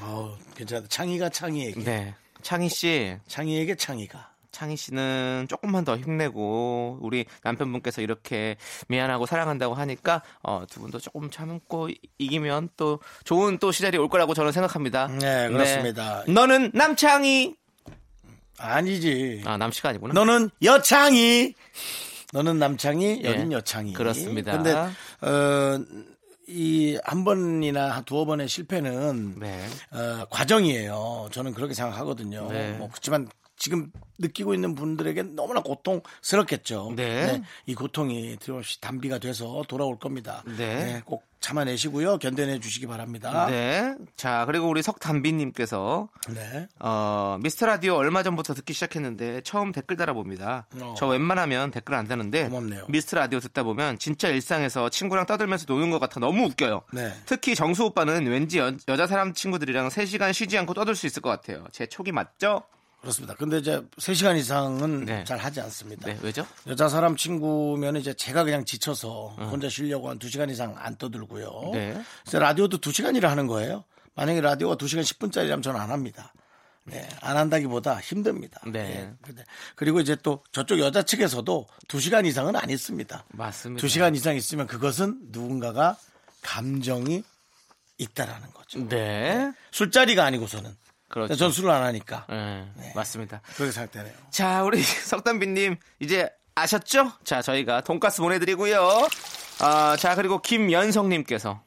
[0.00, 0.88] 어, 괜찮다.
[0.88, 1.82] 창희가 창희에게.
[1.84, 2.14] 네.
[2.42, 4.32] 창희 씨, 창희에게 창희가.
[4.50, 8.56] 창희 씨는 조금만 더 힘내고 우리 남편분께서 이렇게
[8.88, 14.08] 미안하고 사랑한다고 하니까 어, 두 분도 조금 참고 이- 이기면 또 좋은 또 시절이 올
[14.08, 15.06] 거라고 저는 생각합니다.
[15.08, 16.24] 네, 그렇습니다.
[16.26, 16.32] 네.
[16.32, 17.54] 너는 남창희
[18.58, 19.42] 아니지.
[19.44, 20.14] 아 남씨가 아니구나.
[20.14, 21.54] 너는 여창희.
[22.32, 23.92] 너는 남창희, 예, 여긴 여창희.
[23.94, 24.52] 그렇습니다.
[24.52, 25.78] 근데, 어,
[26.48, 29.66] 이 한 번이나 두어 번의 실패는 네.
[29.92, 31.28] 어, 과정이에요.
[31.30, 32.48] 저는 그렇게 생각하거든요.
[32.50, 32.72] 네.
[32.72, 36.92] 뭐 그렇지만 지금 느끼고 있는 분들에게 너무나 고통스럽겠죠.
[36.96, 37.42] 네.
[37.66, 40.42] 이 고통이 틀림없이 단비가 돼서 돌아올 겁니다.
[40.56, 41.02] 네.
[41.04, 42.18] 꼭 참아내시고요.
[42.18, 43.46] 견뎌내 주시기 바랍니다.
[43.46, 43.94] 네.
[44.16, 46.66] 자 그리고 우리 석담비님께서 네.
[46.80, 50.66] 어, 미스터 라디오 얼마 전부터 듣기 시작했는데 처음 댓글 달아봅니다.
[50.80, 50.94] 어.
[50.98, 52.86] 저 웬만하면 댓글 안 다는데 고맙네요.
[52.88, 56.82] 미스터 라디오 듣다 보면 진짜 일상에서 친구랑 떠들면서 노는 것 같아 너무 웃겨요.
[56.92, 57.12] 네.
[57.24, 61.30] 특히 정수 오빠는 왠지 여, 여자 사람 친구들이랑 3시간 쉬지 않고 떠들 수 있을 것
[61.30, 61.64] 같아요.
[61.70, 62.64] 제 촉이 맞죠?
[63.08, 63.34] 그렇습니다.
[63.34, 65.24] 근데 이제 3시간 이상은 네.
[65.24, 66.06] 잘 하지 않습니다.
[66.06, 66.46] 네, 왜죠?
[66.66, 71.46] 여자 사람 친구면 이제 제가 그냥 지쳐서 혼자 쉬려고 한 2시간 이상 안 떠들고요.
[71.46, 71.72] 어.
[71.72, 72.00] 네.
[72.22, 73.84] 그래서 라디오도 2시간이라 하는 거예요.
[74.14, 76.32] 만약에 라디오가 2시간 10분짜리라면 저는 안 합니다.
[76.84, 78.60] 네, 안 한다기보다 힘듭니다.
[78.66, 78.80] 네.
[78.80, 79.44] 예, 근데
[79.74, 83.24] 그리고 이제 또 저쪽 여자 측에서도 2시간 이상은 안 있습니다.
[83.28, 83.86] 맞습니다.
[83.86, 85.98] 2시간 이상 있으면 그것은 누군가가
[86.42, 87.22] 감정이
[87.98, 88.88] 있다라는 거죠.
[88.88, 89.52] 네.
[89.70, 90.74] 술자리가 아니고서는.
[91.08, 91.36] 그렇죠.
[91.36, 92.26] 전 술을 안 하니까.
[92.28, 93.40] 네, 맞습니다.
[93.56, 94.14] 그렇게 생각되네요.
[94.30, 97.12] 자, 우리 석담비님 이제 아셨죠?
[97.24, 99.08] 자, 저희가 돈가스 보내드리고요.
[99.60, 101.62] 아, 자, 그리고 김연성님께서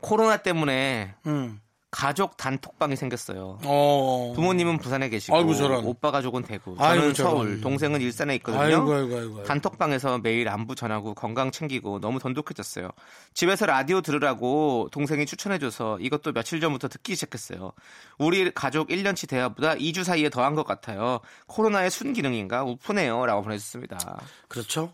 [0.00, 1.60] 코로나 때문에 음.
[1.94, 3.60] 가족 단톡방이 생겼어요.
[3.62, 4.32] 어.
[4.34, 5.52] 부모님은 부산에 계시고 아이고.
[5.84, 7.32] 오빠 가족은 대구, 아이고, 저는 저런.
[7.32, 8.62] 서울, 동생은 일산에 있거든요.
[8.62, 9.16] 아이고, 아이고, 아이고.
[9.16, 9.42] 아이고.
[9.44, 12.90] 단톡방에서 매일 안부 전하고 건강 챙기고 너무 돈독해졌어요.
[13.32, 17.72] 집에서 라디오 들으라고 동생이 추천해줘서 이것도 며칠 전부터 듣기 시작했어요.
[18.18, 21.20] 우리 가족 1년치 대화보다 2주 사이에 더한 것 같아요.
[21.46, 23.24] 코로나의 순기능인가 우프네요.
[23.24, 24.20] 라고 보내주셨습니다.
[24.48, 24.92] 그렇죠.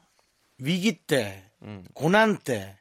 [0.59, 1.45] 위기 때,
[1.95, 2.77] 고난 때,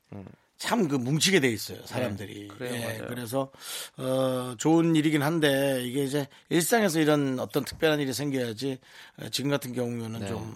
[0.60, 2.42] 참 그 뭉치게 돼 있어요, 사람들이.
[2.42, 3.06] 네, 그래요, 예.
[3.08, 3.50] 그래서,
[3.98, 8.78] 어, 좋은 일이긴 한데, 이게 이제 일상에서 이런 어떤 특별한 일이 생겨야지,
[9.22, 10.54] 어, 지금 같은 경우면은 좀,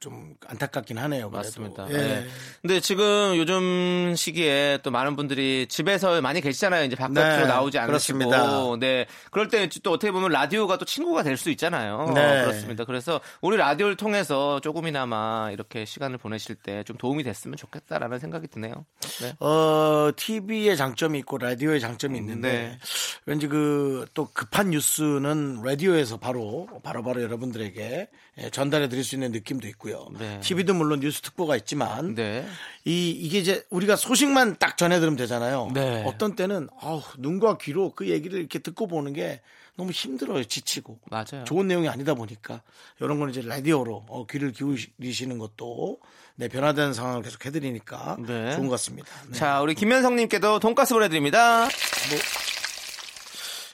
[0.00, 1.30] 좀 안타깝긴 하네요.
[1.30, 1.42] 그래도.
[1.42, 1.46] 네.
[1.48, 1.86] 맞습니다.
[1.90, 1.96] 예.
[1.96, 2.26] 네.
[2.62, 6.84] 근데 지금 요즘 시기에 또 많은 분들이 집에서 많이 계시잖아요.
[6.84, 8.18] 이제 바깥으로 네, 나오지 않으시고.
[8.18, 8.76] 그렇습니다.
[8.80, 9.06] 네.
[9.30, 12.12] 그럴 때 또 어떻게 보면 라디오가 또 친구가 될 수 있잖아요.
[12.14, 12.42] 네.
[12.44, 12.84] 그렇습니다.
[12.84, 18.84] 그래서 우리 라디오를 통해서 조금이나마 이렇게 시간을 보내실 때 좀 도움이 됐으면 좋겠다라는 생각이 드네요.
[19.22, 19.34] 네.
[19.40, 22.78] 어, TV의 장점이 있고 라디오의 장점이 있는데 네.
[23.26, 29.66] 왠지 그 또 급한 뉴스는 라디오에서 바로 바로바로 여러분들에게 예, 전달해 드릴 수 있는 느낌도
[29.68, 30.08] 있고 요.
[30.18, 30.40] 네.
[30.40, 32.46] TV도 물론 뉴스 특보가 있지만 네.
[32.84, 35.70] 이 이게 이제 우리가 소식만 딱 전해 들으면 되잖아요.
[35.74, 36.04] 네.
[36.06, 39.40] 어떤 때는 아우, 눈과 귀로 그 얘기를 이렇게 듣고 보는 게
[39.76, 40.44] 너무 힘들어요.
[40.44, 40.98] 지치고.
[41.10, 41.44] 맞아요.
[41.44, 42.62] 좋은 내용이 아니다 보니까
[43.00, 45.98] 이런 거는 이제 라디오로 어, 귀를 기울이시는 것도
[46.36, 48.54] 네, 변화되는 상황을 계속 해드리니까 네.
[48.54, 49.08] 좋은 것 같습니다.
[49.28, 49.38] 네.
[49.38, 51.68] 자, 우리 김현성님께도 돈가스 보내드립니다.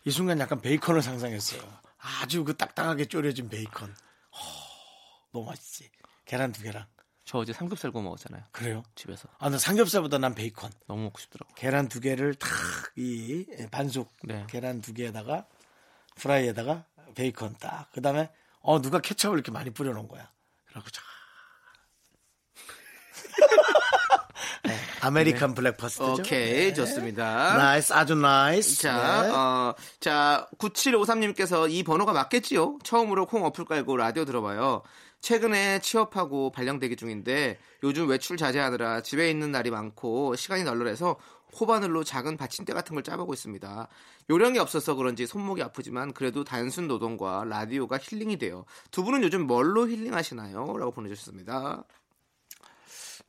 [0.04, 1.60] 이 순간 약간 베이컨을 상상했어요.
[2.20, 3.88] 아주 그 딱딱하게 졸여진 베이컨.
[3.88, 4.36] 어,
[5.32, 5.88] 너무 맛있지.
[6.32, 6.86] 계란 두 개랑.
[7.26, 8.42] 저 어제 삼겹살 구워 먹었잖아요.
[8.52, 8.82] 그래요?
[8.94, 9.28] 집에서.
[9.38, 10.70] 아, 나 삼겹살보다 난 베이컨.
[10.88, 11.52] 너무 먹고 싶더라고.
[11.54, 12.48] 계란 두 개를 탁,
[12.96, 14.46] 이 반숙 네.
[14.48, 15.44] 계란 두 개에다가
[16.16, 17.90] 프라이에다가 베이컨 딱.
[17.92, 18.30] 그 다음에
[18.62, 20.30] 어, 누가 케첩을 이렇게 많이 뿌려 놓은 거야.
[20.64, 21.02] 그래갖고 자.
[24.64, 26.12] 네, American breakfast죠.
[26.12, 26.72] 오케이, 네.
[26.72, 27.58] 좋습니다.
[27.58, 28.80] nice, 아주 nice.
[28.80, 29.28] 자, 네.
[29.28, 32.78] 어, 자, 9753님께서 이 번호가 맞겠지요?
[32.84, 34.82] 처음으로 콩 어플 깔고 라디오 들어봐요.
[35.22, 41.16] 최근에 취업하고 발령대기 중인데 요즘 외출 자제하느라 집에 있는 날이 많고 시간이 널널해서
[41.52, 43.88] 코바늘로 작은 받침대 같은 걸 짜보고 있습니다.
[44.30, 48.64] 요령이 없어서 그런지 손목이 아프지만 그래도 단순 노동과 라디오가 힐링이 돼요.
[48.90, 50.76] 두 분은 요즘 뭘로 힐링하시나요?
[50.76, 51.84] 라고 보내주셨습니다.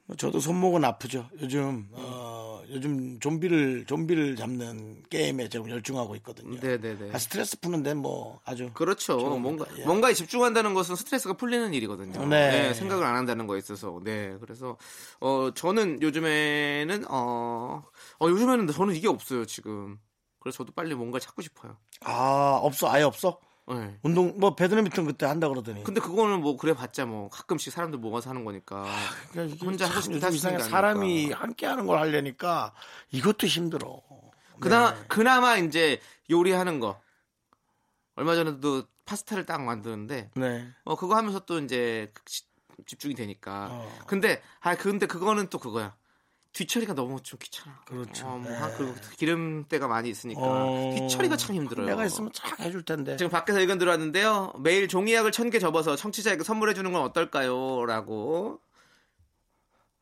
[0.05, 1.29] 뭐 저도 손목은 아프죠.
[1.41, 6.59] 요즘 어, 요즘 좀비를 좀비를 잡는 게임에 지금 열중하고 있거든요.
[6.59, 7.11] 네네네.
[7.13, 9.17] 아, 스트레스 푸는데 뭐 아주 그렇죠.
[9.39, 9.65] 뭔가.
[9.77, 9.85] 예.
[9.85, 12.25] 뭔가에 집중한다는 것은 스트레스가 풀리는 일이거든요.
[12.25, 12.51] 네.
[12.51, 14.01] 네, 생각을 안 한다는 거에 있어서.
[14.03, 14.35] 네.
[14.41, 14.77] 그래서
[15.21, 17.83] 어 저는 요즘에는 어,
[18.19, 19.99] 어 요즘에는 저는 이게 없어요 지금.
[20.39, 21.77] 그래서 저도 빨리 뭔가 찾고 싶어요.
[22.01, 23.39] 아 없어 아예 없어.
[23.67, 23.97] 네.
[24.03, 25.83] 운동 뭐 배드민턴 그때 한다 그러더니.
[25.83, 28.85] 근데 그거는 뭐 그래 봤자 뭐 가끔씩 사람들 모아서 하는 거니까.
[29.31, 31.31] 그러니까 이게 혼자 하고 이상해 있는 게 사람이.
[31.31, 32.73] 함께 하는 걸 하려니까
[33.11, 34.01] 이것도 힘들어.
[34.59, 35.05] 그나 네.
[35.07, 35.99] 그나마 이제
[36.29, 36.99] 요리하는 거.
[38.15, 40.67] 얼마 전에도 파스타를 딱 만드는데 네.
[40.83, 42.43] 어 그거 하면서 또 이제 시-
[42.85, 43.69] 집중이 되니까.
[43.71, 43.99] 어.
[44.07, 45.95] 근데 아 근데 그거는 또 그거야.
[46.53, 47.79] 뒤처리가 너무 좀 귀찮아.
[47.85, 48.27] 그렇죠.
[48.27, 48.55] 어, 뭐 네.
[48.57, 51.87] 한- 그리고 기름때가 많이 있으니까 어, 뒤처리가 참 힘들어요.
[51.87, 53.17] 내가 있으면 쫙 해줄 텐데.
[53.17, 54.53] 지금 밖에서 의견 들어왔는데요.
[54.59, 57.85] 매일 종이약을 천 개 접어서 청취자에게 선물해 주는 건 어떨까요?
[57.85, 58.59] 라고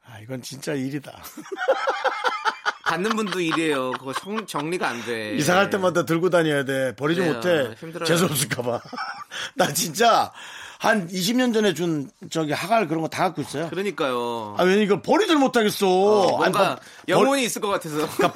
[0.06, 1.24] 아 이건 진짜 일이다.
[2.86, 3.92] 받는 분도 일이에요.
[3.94, 5.36] 그거 정, 정리가 안 돼.
[5.36, 6.94] 이사 갈 때마다 들고 다녀야 돼.
[6.96, 7.34] 버리지 그래요.
[7.36, 7.76] 못해.
[7.80, 8.06] 힘들어요.
[8.06, 8.82] 재수 없을까봐.
[9.56, 10.34] 나 진짜
[10.82, 13.70] 한 20년 전에 준 저기 하갈 그런 거 다 갖고 있어요.
[13.70, 14.56] 그러니까요.
[14.58, 15.88] 아, 왜 이걸 버리질 못하겠어.
[15.88, 18.08] 어, 아니, 뭔가 버- 영혼이 있을 것 같아서.
[18.18, 18.34] 그러니까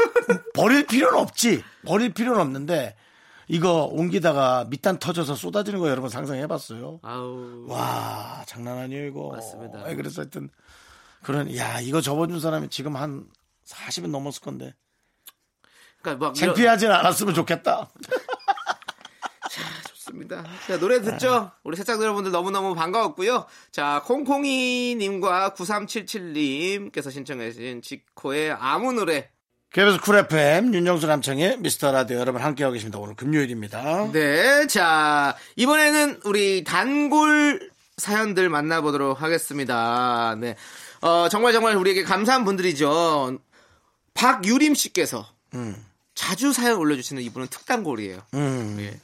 [0.54, 1.64] 버릴 필요는 없지.
[1.88, 2.96] 버릴 필요는 없는데
[3.48, 7.00] 이거 옮기다가 밑단 터져서 쏟아지는 거 여러분 상상해봤어요.
[7.02, 7.66] 아우.
[7.68, 9.32] 와 장난 아니에요 이거.
[9.34, 9.80] 맞습니다.
[9.84, 10.50] 아니, 그래서 하여튼
[11.24, 13.26] 그런 야 이거 접어준 사람이 지금 한
[13.68, 14.76] 40은 넘었을 건데
[16.04, 17.90] 그러니까 막 이런- 창피하진 않았으면 좋겠다.
[20.16, 20.44] 좋습니다.
[20.68, 21.52] 자, 노래 듣죠?
[21.64, 23.46] 우리 새싹 여러분들 너무너무 반가웠고요.
[23.72, 29.30] 자, 콩콩이님과 9377님께서 신청해주신 지코의 아무 노래.
[29.72, 32.98] KBS 쿨 FM 윤정수 남창의 미스터 라디오 여러분 함께하고 계십니다.
[32.98, 34.12] 오늘 금요일입니다.
[34.14, 40.36] 네, 자, 이번에는 우리 단골 사연들 만나보도록 하겠습니다.
[40.40, 40.56] 네.
[41.02, 43.38] 어, 정말 정말 우리에게 감사한 분들이죠.
[44.14, 45.28] 박유림 씨께서
[46.14, 48.22] 자주 사연 올려주시는 이분은 특단골이에요.
[48.34, 48.78] 음.
[48.80, 48.98] 예.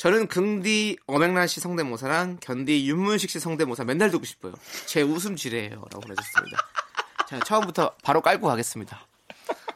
[0.00, 4.54] 저는 긍디 어맹란 씨 성대모사랑 견디 윤문식 씨 성대모사 맨날 듣고 싶어요.
[4.86, 5.72] 제 웃음 지뢰예요.
[5.72, 6.56] 라고 보내주셨습니다.
[7.28, 8.98] 자, 처음부터 바로 깔고 가겠습니다.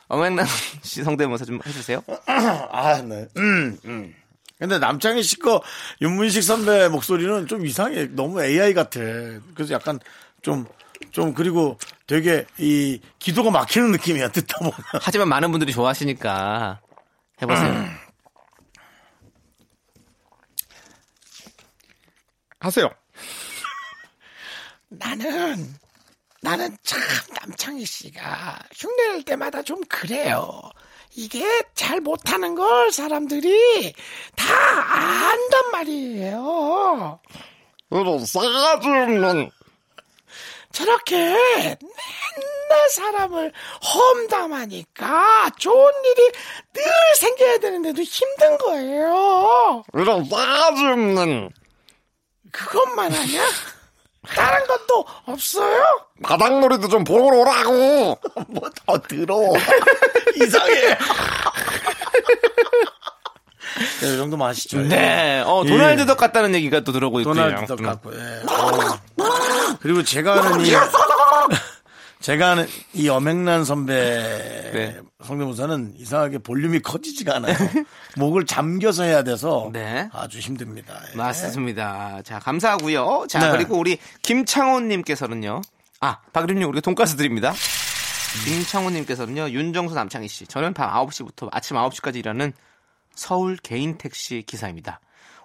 [0.08, 0.46] 어맹란
[0.80, 2.02] 씨 성대모사 좀 해주세요.
[2.26, 3.28] 아, 네.
[3.36, 4.14] 음, 음.
[4.58, 5.62] 근데 남창희 씨 거
[6.00, 8.06] 윤문식 선배 목소리는 좀 이상해.
[8.06, 9.00] 너무 AI 같아.
[9.00, 10.00] 그래서 약간
[10.40, 10.64] 좀,
[11.10, 14.28] 좀 그리고 되게 이 기도가 막히는 느낌이야.
[14.30, 14.72] 듣다 보면.
[15.02, 16.80] 하지만 많은 분들이 좋아하시니까
[17.42, 17.84] 해보세요.
[22.64, 22.88] 하세요.
[24.88, 25.74] 나는
[26.40, 27.00] 나는 참
[27.40, 30.60] 남창희 씨가 흉내낼 때마다 좀 그래요.
[31.16, 33.94] 이게 잘 못하는 걸 사람들이
[34.36, 34.44] 다
[35.30, 37.20] 안단 말이에요.
[37.90, 39.50] 이런 싸가지 없는
[40.72, 43.52] 저렇게 맨날 사람을
[43.94, 46.32] 험담하니까 좋은 일이
[46.72, 46.82] 늘
[47.16, 49.84] 생겨야 되는데도 힘든 거예요.
[49.94, 51.50] 이런 싸가지 없는
[52.54, 53.42] 그것만 하냐?
[54.28, 55.84] 다른 것도 없어요?
[56.22, 58.18] 바닥놀이도 좀 보러 오라고.
[58.48, 59.36] 뭐더 들어.
[60.40, 60.74] 이상해.
[64.00, 64.82] 네, 이 정도만 하시죠.
[64.82, 67.34] 네, 어, 도날드 덕 같다는 얘기가 또 들어오고 있고요.
[67.34, 68.14] 도날드 덕 같고.
[68.14, 68.42] 예.
[68.48, 69.00] 어.
[69.80, 70.72] 그리고 제가 아는 이
[72.24, 73.92] 제가 아는 이 엄행란 선배
[74.72, 74.98] 네.
[75.22, 77.54] 성대모사는 이상하게 볼륨이 커지지가 않아요.
[78.16, 80.08] 목을 잠겨서 해야 돼서 네.
[80.10, 81.02] 아주 힘듭니다.
[81.12, 81.16] 예.
[81.18, 82.22] 맞습니다.
[82.24, 83.26] 자, 감사하고요.
[83.28, 83.50] 자, 네.
[83.50, 85.60] 그리고 우리 김창호님께서는요.
[86.00, 87.52] 아, 박유림님, 우리가 돈가스 드립니다.
[88.46, 90.46] 김창호님께서는요, 윤정수 남창희 씨.
[90.46, 92.54] 저는 밤 9시부터 아침 9시까지 일하는
[93.14, 94.98] 서울 개인 택시 기사입니다.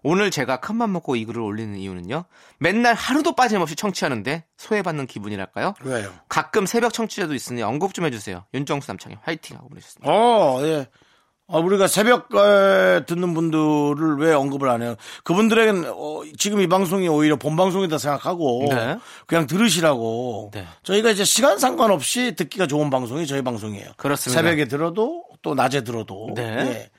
[0.04, 2.26] 오늘 제가 큰맘 먹고 이 글을 올리는 이유는요.
[2.58, 5.74] 맨날 하루도 빠짐없이 청취하는데 소외받는 기분이랄까요?
[5.84, 6.12] 왜요?
[6.28, 8.46] 가끔 새벽 청취자도 있으니 언급 좀 해주세요.
[8.54, 10.12] 윤정수 남창희 화이팅 하고 보내셨습니다.
[10.12, 10.88] 어, 예.
[11.52, 14.96] 아, 우리가 새벽에 듣는 분들을 왜 언급을 안 해요?
[15.24, 19.00] 그분들에겐 어, 지금 이 방송이 오히려 본 방송이다 생각하고 네.
[19.26, 20.68] 그냥 들으시라고 네.
[20.84, 23.94] 저희가 이제 시간 상관없이 듣기가 좋은 방송이 저희 방송이에요.
[23.98, 24.40] 그렇습니다.
[24.40, 26.44] 새벽에 들어도 또 낮에 들어도 네.
[26.44, 26.90] 예.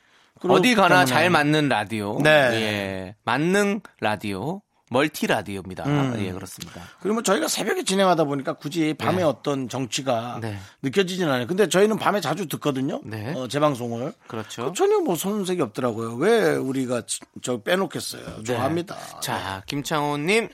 [0.49, 2.19] 어디 가나 때문에 잘 맞는 라디오.
[2.23, 2.31] 네.
[2.31, 3.17] 예.
[3.25, 4.63] 맞는 라디오.
[4.93, 5.85] 멀티 라디오입니다.
[5.87, 6.17] 음.
[6.19, 6.83] 예, 그렇습니다.
[6.99, 10.59] 그리고 뭐 저희가 새벽에 진행하다 보니까 굳이 밤에 어떤 정치가 네.
[10.83, 11.47] 느껴지진 않아요.
[11.47, 13.01] 근데 저희는 밤에 자주 듣거든요.
[13.05, 13.33] 네.
[13.37, 14.13] 어, 재방송을.
[14.27, 14.73] 그렇죠.
[14.77, 16.15] 전혀 뭐 손색이 없더라고요.
[16.17, 18.43] 왜 우리가 지- 저 빼놓겠어요.
[18.43, 18.97] 좋아합니다.
[18.97, 19.21] 네.
[19.21, 20.49] 자, 김창호님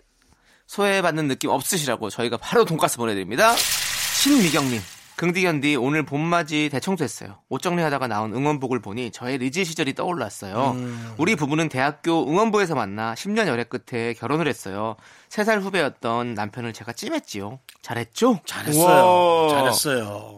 [0.66, 3.55] 소외받는 느낌 없으시라고 저희가 바로 돈가스 보내드립니다.
[3.57, 4.82] 신미경님
[5.16, 7.38] 긍디견디 오늘 봄맞이 대청소했어요.
[7.48, 10.72] 옷 정리하다가 나온 응원복을 보니 저의 리즈 시절이 떠올랐어요.
[10.76, 11.14] 음.
[11.16, 14.96] 우리 부부는 대학교 응원부에서 만나 10년 열애 끝에 결혼을 했어요.
[15.30, 17.58] 3살 후배였던 남편을 제가 찜했지요.
[17.82, 18.40] 잘했죠?
[18.44, 18.84] 잘했어요.
[18.84, 19.48] 우와.
[19.50, 20.36] 잘했어요.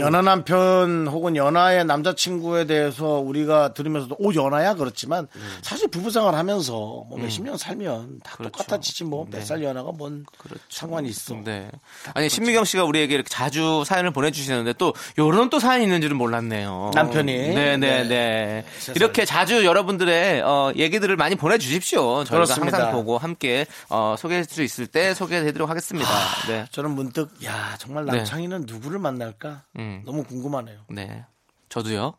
[0.00, 5.28] 연하 남편 혹은 연하의 남자친구에 대해서 우리가 들으면서도 오 연하야 그렇지만
[5.62, 8.52] 사실 부부생활 하면서 뭐 몇십 년 살면 다 그렇죠.
[8.58, 9.44] 똑같아지지 뭐몇 네.
[9.44, 10.62] 살 연하가 뭔 그렇죠.
[10.68, 11.36] 상관이 있어.
[11.44, 11.70] 네.
[12.14, 16.92] 아니 신미경 씨가 우리에게 이렇게 자주 사연을 보내주시는데 또 요런 또 사연이 있는 줄은 몰랐네요.
[16.94, 17.32] 남편이?
[17.32, 17.76] 네네네.
[17.76, 18.08] 네.
[18.08, 18.64] 네.
[18.78, 18.94] 세상에.
[18.96, 22.24] 이렇게 자주 여러분들의 어, 얘기들을 많이 보내주십시오.
[22.24, 22.78] 저희가 그렇습니다.
[22.78, 26.08] 항상 보고 함께 어, 소개할 수 있을 때 소개해드리도록 하겠습니다.
[26.48, 26.64] 네.
[26.70, 28.12] 저는 문득 야 정말 네.
[28.16, 30.02] 남창희는 누구를 만날까 음.
[30.06, 30.78] 너무 궁금하네요.
[30.88, 31.24] 네.
[31.68, 32.14] 저도요.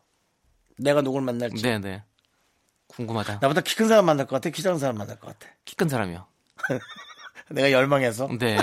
[0.78, 1.62] 내가 누굴 만날지.
[1.62, 2.02] 네네.
[2.88, 3.38] 궁금하다.
[3.42, 4.50] 나보다 키 큰 사람 만날 것 같아.
[4.50, 5.52] 키 작은 사람 만날 것 같아.
[5.64, 6.26] 키 큰 사람이요.
[7.50, 8.28] 내가 열망해서.
[8.38, 8.56] 네.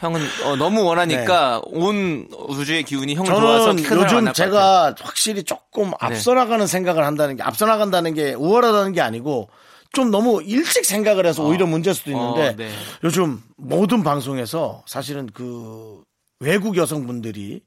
[0.00, 3.88] 형은 어, 너무 원하니까 온 우주의 기운이 형을 좋아서 키 네.
[3.88, 4.24] 큰 요즘.
[4.24, 4.32] 네.
[4.32, 9.50] 제가 확실히 조금 앞서 나가는 생각을 한다는 게 앞서 나간다는 게 우월하다는 게 아니고
[9.92, 12.70] 좀 너무 일찍 생각을 해서 오히려 문제일 수도 있는데 어, 네.
[13.04, 16.02] 요즘 모든 방송에서 사실은 그
[16.38, 17.60] 외국 여성분들이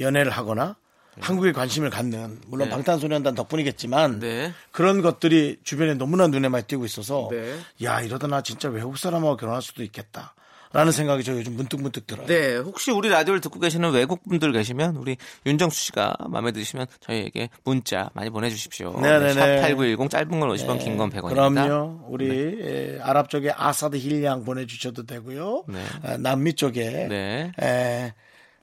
[0.00, 0.76] 연애를 하거나
[1.20, 2.70] 한국에 관심을 갖는 물론 음.
[2.70, 2.74] 네.
[2.74, 4.52] 방탄소년단 덕분이겠지만 네.
[4.72, 7.56] 그런 것들이 주변에 너무나 눈에 많이 띄고 있어서 네.
[7.84, 10.34] 야 이러다 나 진짜 외국 사람하고 결혼할 수도 있겠다.
[10.76, 12.26] 라는 생각이 저 요즘 문득문득 들어요.
[12.26, 15.16] 네, 혹시 우리 라디오를 듣고 계시는 외국 분들 계시면 우리
[15.46, 19.00] 윤정수 씨가 마음에 드시면 저희에게 문자 많이 보내주십시오.
[19.00, 19.62] 네네네.
[19.62, 21.30] 샵8910 짧은 건 50원, 긴건 100원입니다.
[21.30, 22.00] 그럼요.
[22.08, 25.64] 우리 에, 아랍 쪽에 아사드 힐량 보내주셔도 되고요.
[25.68, 25.78] 네.
[26.04, 27.52] 에, 남미 쪽에 네.
[27.62, 28.12] 에,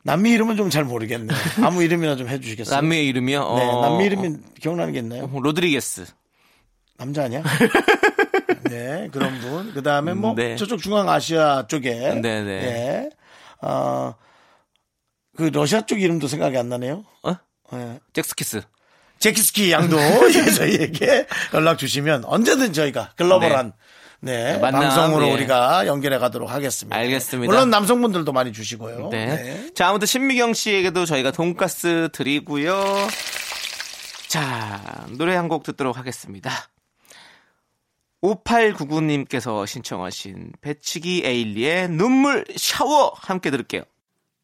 [0.04, 1.36] 남미 이름은 좀 잘 모르겠네요.
[1.64, 2.76] 아무 이름이나 좀 해주시겠어요?
[2.76, 3.40] 남미의 이름이요?
[3.56, 5.32] 네, 어, 남미 이름이 기억나는 게 있나요?
[5.34, 6.06] 어, 로드리게스.
[7.00, 7.42] 남자 아니야?
[8.74, 9.74] 네, 그런 분.
[9.74, 10.56] 그 다음에 뭐 네.
[10.56, 12.52] 저쪽 중앙아시아 쪽에 네네.
[12.52, 13.10] 예.
[13.62, 14.16] 어,
[15.38, 17.04] 그 러시아 쪽 이름도 생각이 안 나네요.
[17.24, 17.36] 어?
[17.74, 18.00] 예.
[18.14, 18.62] 잭스키스.
[19.20, 19.98] 제키스키 양도
[20.58, 23.74] 저희에게 연락 주시면 언제든 저희가 글로벌한
[24.20, 25.34] 네, 만남, 방송으로 예.
[25.34, 26.96] 우리가 연결해 가도록 하겠습니다.
[26.96, 27.52] 알겠습니다.
[27.52, 29.10] 물론 남성분들도 많이 주시고요.
[29.10, 29.26] 네.
[29.28, 29.74] 네.
[29.76, 32.82] 자, 아무튼 신미경 씨에게도 저희가 돈가스 드리고요.
[34.28, 36.52] 자, 노래 한 곡 듣도록 하겠습니다.
[38.24, 43.84] 5899님께서 신청하신 배치기 에일리의 눈물 샤워 함께 들을게요.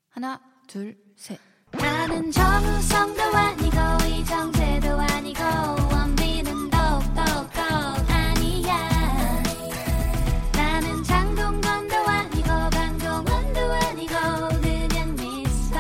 [0.10, 1.40] 하나, 둘, 셋.
[1.72, 3.78] 나는 정우성도 아니고
[4.08, 5.44] 이정재도 아니고
[5.94, 7.22] 원빈은 더욱더
[8.08, 8.90] 아니야
[10.52, 14.14] 나는 장동건도 아니고 강동원도 아니고
[14.62, 15.80] 그냥 미스터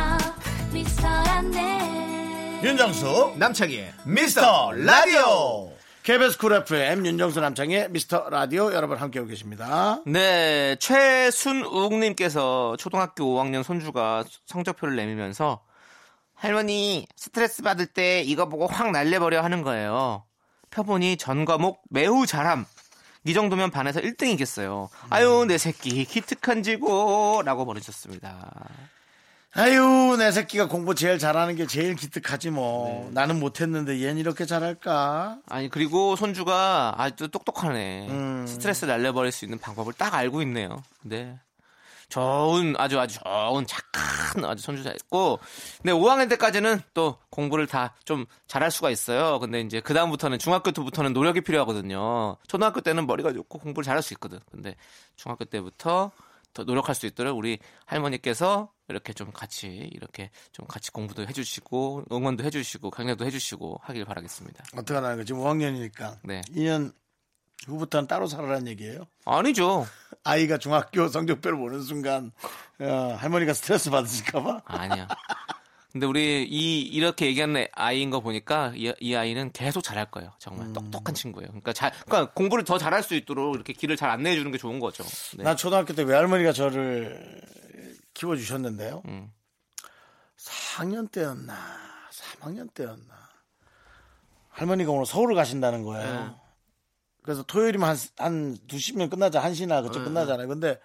[0.71, 5.71] 미스터란데 윤정수 남창희의 미스터 라디오
[6.10, 10.01] KBS 쿨 FM 윤정수 남창희의 미스터 라디오 여러분 함께하고 계십니다.
[10.07, 15.64] 네, 최순욱님께서 초등학교 5학년 손주가 성적표를 내밀면서
[16.34, 20.24] 할머니 스트레스 받을 때 이거 보고 확 날려버려 하는 거예요.
[20.72, 22.66] 펴보니 전 과목 매우 잘함.
[23.26, 24.89] 이 정도면 반에서 1등이겠어요.
[25.12, 28.49] 아유 내 새끼 기특한 지고라고 보내셨습니다.
[29.53, 33.09] 아유 내 새끼가 공부 제일 잘하는 게 제일 기특하지 뭐 네.
[33.13, 35.39] 나는 못했는데 얘는 이렇게 잘할까?
[35.47, 38.07] 아니 그리고 손주가 아주 똑똑하네.
[38.09, 38.45] 음.
[38.47, 40.83] 스트레스 날려버릴 수 있는 방법을 딱 알고 있네요.
[41.01, 41.39] 네.
[42.09, 45.39] 좋은 아주 아주 좋은 착한 아주 손주자였고
[45.81, 49.39] 근데 5학년 때까지는 또 공부를 다 좀 잘할 수가 있어요.
[49.39, 52.37] 근데 이제 그 다음부터는 중학교 때부터는 노력이 필요하거든요.
[52.47, 54.39] 초등학교 때는 머리가 좋고 공부를 잘할 수 있거든.
[54.51, 54.75] 근데
[55.15, 56.11] 중학교 때부터
[56.53, 62.43] 더 노력할 수 있도록 우리 할머니께서 이렇게 좀 같이 이렇게 좀 같이 공부도 해주시고 응원도
[62.43, 64.65] 해주시고 강연도 해주시고 하길 바라겠습니다.
[64.75, 66.41] 어떡하나 그 지금 5학년이니까 네.
[66.49, 66.93] 2년
[67.65, 69.05] 후부터는 따로 살아라는 얘기예요.
[69.25, 69.85] 아니죠.
[70.23, 72.31] 아이가 중학교 성적표를 보는 순간
[72.79, 75.07] 어, 할머니가 스트레스 받으실까봐 아니야.
[75.91, 80.31] 근데 우리 이 이렇게 얘기하는 아이인 거 보니까 이, 이 아이는 계속 잘할 거예요.
[80.37, 80.73] 정말 음.
[80.73, 81.47] 똑똑한 친구예요.
[81.47, 84.79] 그러니까 잘, 그러니까 공부를 더 잘할 수 있도록 이렇게 길을 잘 안내해 주는 게 좋은
[84.79, 85.03] 거죠.
[85.35, 85.43] 네.
[85.43, 87.41] 난 초등학교 때 외할머니가 저를
[88.20, 89.01] 키워주셨는데요.
[89.05, 89.32] 음.
[90.38, 91.55] 4학년 때였나
[92.11, 93.30] 3학년 때였나
[94.49, 96.26] 할머니가 오늘 서울을 가신다는 거예요.
[96.26, 96.36] 네.
[97.24, 99.88] 그래서 토요일이면 한, 한 2시면 끝나자 1시나 네.
[99.88, 100.47] 그쪽 끝나잖아요.
[100.47, 100.80] 근데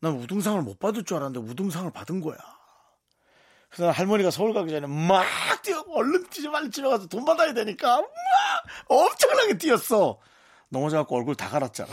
[0.00, 2.38] 난 우등상을 못 받을 줄 알았는데 우등상을 받은 거야.
[3.68, 5.24] 그래서 할머니가 서울 가기 전에 막
[5.62, 8.08] 뛰어 얼른 뛰어 빨리 집에 가서 돈 받아야 되니까 막
[8.88, 10.18] 엄청나게 뛰었어.
[10.70, 11.90] 넘어져갖고 얼굴 다 갈았잖아.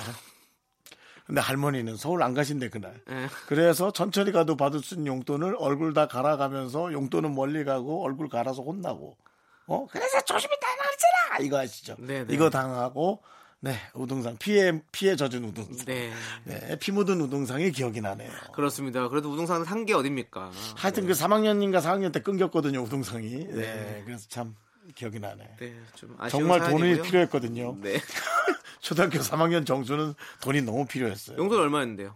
[1.28, 3.00] 근데 할머니는 서울 안 가신대 그날.
[3.10, 3.28] 예.
[3.48, 8.64] 그래서 천천히 가도 받을 수 있는 용돈을 얼굴 다 갈아가면서 용돈은 멀리 가고 얼굴 갈아서
[8.64, 9.18] 혼나고.
[9.68, 9.88] 어?
[9.92, 11.46] 그래서 조심히 다녀 그랬잖아.
[11.46, 11.96] 이거 아시죠?
[12.00, 12.34] 네, 네.
[12.34, 13.22] 이거 당하고
[13.60, 14.38] 네, 우등상.
[14.38, 15.86] 피에, 피에 젖은 우등상.
[15.86, 16.14] 네.
[16.46, 18.32] 네, 피 묻은 우등상이 기억이 나네요.
[18.54, 19.10] 그렇습니다.
[19.10, 20.52] 그래도 우등산 산게 어딥니까?
[20.76, 23.48] 하여튼 그 3학년인가 4학년 때 끊겼거든요, 우등상이.
[23.48, 24.56] 네, 그래서 참
[24.96, 25.56] 기억이 나네.
[25.60, 27.04] 네, 좀 아쉬운 정말 돈이 사연이고요.
[27.04, 27.78] 필요했거든요.
[27.82, 28.00] 네.
[28.88, 31.38] 초등학교 3학년 정수는 돈이 너무 필요했어요.
[31.38, 32.16] 용돈 얼마였는데요?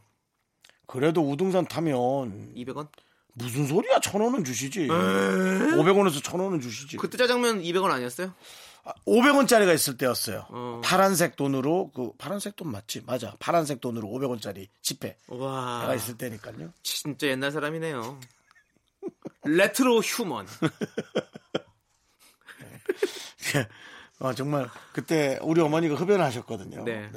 [0.88, 2.88] 그래도 우등산 타면 200원?
[3.34, 4.00] 무슨 소리야?
[4.00, 4.88] 천 원은 주시지.
[4.88, 6.96] 500원에서 천 원은 주시지.
[6.96, 8.34] 그때 짜장면 200원 아니었어요?
[9.06, 10.46] 500원짜리가 있을 때였어요.
[10.48, 10.80] 어.
[10.82, 13.02] 파란색 돈으로 그 파란색 돈 맞지?
[13.06, 13.36] 맞아.
[13.40, 15.18] 파란색 돈으로 500원짜리 지폐.
[15.28, 15.88] 와.
[15.88, 16.72] 가 있을 때니까요.
[16.84, 18.18] 진짜 옛날 사람이네요.
[19.44, 20.48] retro human.
[24.22, 26.84] 어, 정말 그때 우리 어머니가 흡연하셨거든요.
[26.84, 27.10] 네.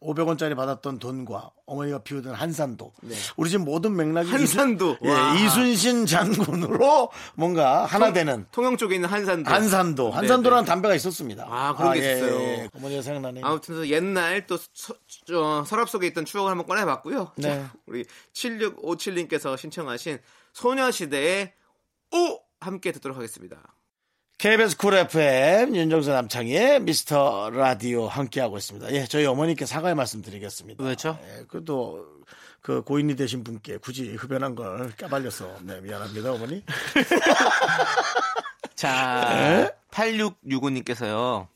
[0.00, 2.92] 500원짜리 받았던 돈과 어머니가 피우던 한산도.
[3.02, 3.14] 네.
[3.36, 4.96] 우리 집 모든 맥락이 한산도.
[5.02, 5.36] 이순, 와.
[5.36, 9.50] 예, 이순신 장군으로 뭔가 하나 되는 통영 쪽에 있는 한산도.
[9.50, 10.08] 한산도.
[10.08, 10.68] 네, 한산도라는 네.
[10.68, 11.46] 담배가 있었습니다.
[11.48, 12.40] 아, 그런 게 예, 있었어요.
[12.40, 12.68] 예.
[12.74, 13.44] 어머니가 생각나네요.
[13.44, 14.94] 아무튼 그 옛날 또 서,
[15.26, 17.32] 저, 서랍 속에 있던 추억을 한번 꺼내 봤고요.
[17.36, 17.48] 네.
[17.48, 20.18] 자, 우리 7657님께서 신청하신
[20.54, 21.52] 소녀시대의
[22.12, 23.74] 오 함께 듣도록 하겠습니다.
[24.40, 28.90] KBS 쿨 FM 윤정수 남창희의 미스터 라디오 함께하고 있습니다.
[28.94, 30.82] 예, 저희 어머니께 사과의 말씀 드리겠습니다.
[30.82, 31.18] 왜죠?
[31.22, 32.06] 예, 그래도
[32.62, 36.64] 그 고인이 되신 분께 굳이 흡연한 걸 까발려서 네, 미안합니다, 어머니.
[38.74, 41.46] 자, 8665님께서요.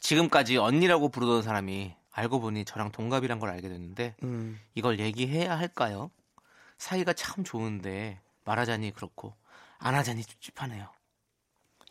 [0.00, 4.58] 지금까지 언니라고 부르던 사람이 알고 보니 저랑 동갑이란 걸 알게 됐는데 음.
[4.74, 6.10] 이걸 얘기해야 할까요?
[6.78, 9.34] 사이가 참 좋은데 말하자니 그렇고
[9.76, 10.88] 안 하자니 찝찝하네요.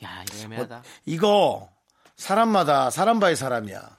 [0.03, 0.83] 야, 이거 애매하다.
[1.05, 1.69] 이거
[2.15, 3.97] 사람마다 사람 by 사람이야.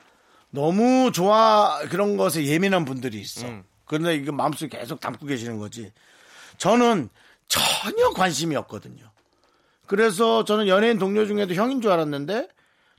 [0.50, 3.46] 너무 좋아 그런 것에 예민한 분들이 있어.
[3.46, 3.64] 음.
[3.86, 5.92] 그런데 이거 마음속에 계속 담고 계시는 거지.
[6.58, 7.08] 저는
[7.48, 9.10] 전혀 관심이 없거든요.
[9.86, 12.48] 그래서 저는 연예인 동료 중에도 형인 줄 알았는데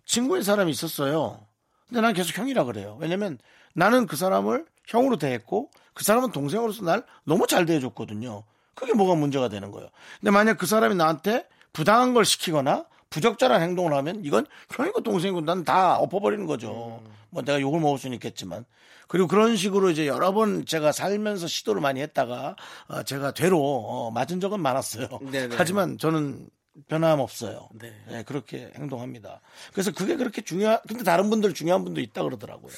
[0.06, 1.46] 친구인 사람이 있었어요.
[1.88, 2.98] 근데 난 계속 형이라 그래요.
[3.00, 3.40] 왜냐면
[3.74, 8.44] 나는 그 사람을 형으로 대했고 그 사람은 동생으로서 날 너무 잘 대해줬거든요.
[8.76, 9.90] 그게 뭐가 문제가 되는 거예요.
[10.20, 14.46] 근데 만약 그 사람이 나한테 부당한 걸 시키거나 부적절한 행동을 하면 이건
[14.76, 17.02] 형이고 동생이고 난 다 엎어버리는 거죠.
[17.30, 18.66] 뭐 내가 욕을 먹을 수는 있겠지만.
[19.08, 22.56] 그리고 그런 식으로 이제 여러 번 제가 살면서 시도를 많이 했다가
[22.88, 25.08] 어, 제가 되로 어, 맞은 적은 많았어요.
[25.32, 25.56] 네네.
[25.58, 26.50] 하지만 저는
[26.88, 27.70] 변함없어요.
[27.74, 27.94] 네.
[28.10, 29.42] 네, 그렇게 행동합니다.
[29.74, 32.72] 그래서 그게 그렇게 중요한, 근데 다른 분들 중요한 분도 있다 그러더라고요.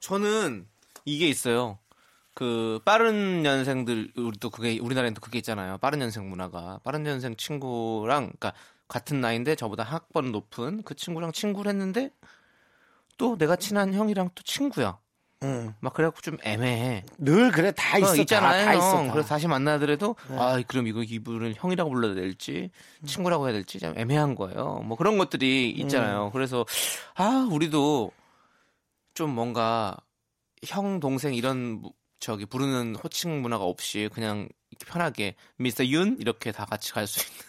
[0.00, 0.66] 저는
[1.04, 1.78] 이게 있어요.
[2.34, 5.78] 그 빠른 년생들 우리도 그게 우리나라에도 그게 있잖아요.
[5.78, 8.52] 빠른 년생 문화가 빠른 년생 친구랑 그러니까
[8.88, 12.10] 같은 나이인데 저보다 학번 높은 그 친구랑 친구를 했는데
[13.18, 14.98] 또 내가 친한 형이랑 또 친구야.
[15.44, 15.72] 응.
[15.80, 17.04] 막 그래갖고 좀 애매해.
[17.16, 18.10] 늘 그래, 다 있어.
[18.12, 18.64] 어, 있잖아요.
[18.64, 18.92] 다, 다 있어.
[18.96, 19.02] 다.
[19.02, 19.10] 네.
[19.12, 22.70] 그래서 다시 만나더라도 아 그럼 이거 이분을 형이라고 불러야 될지
[23.06, 24.82] 친구라고 해야 될지 좀 애매한 거예요.
[24.84, 25.82] 뭐 그런 것들이 음.
[25.84, 26.30] 있잖아요.
[26.32, 26.64] 그래서
[27.14, 28.10] 아 우리도
[29.14, 29.96] 좀 뭔가
[30.66, 34.48] 형 동생 이런 무- 저기 부르는 호칭 문화가 없이 그냥
[34.86, 37.44] 편하게 미스터 윤 이렇게 다 같이 갈 수 있는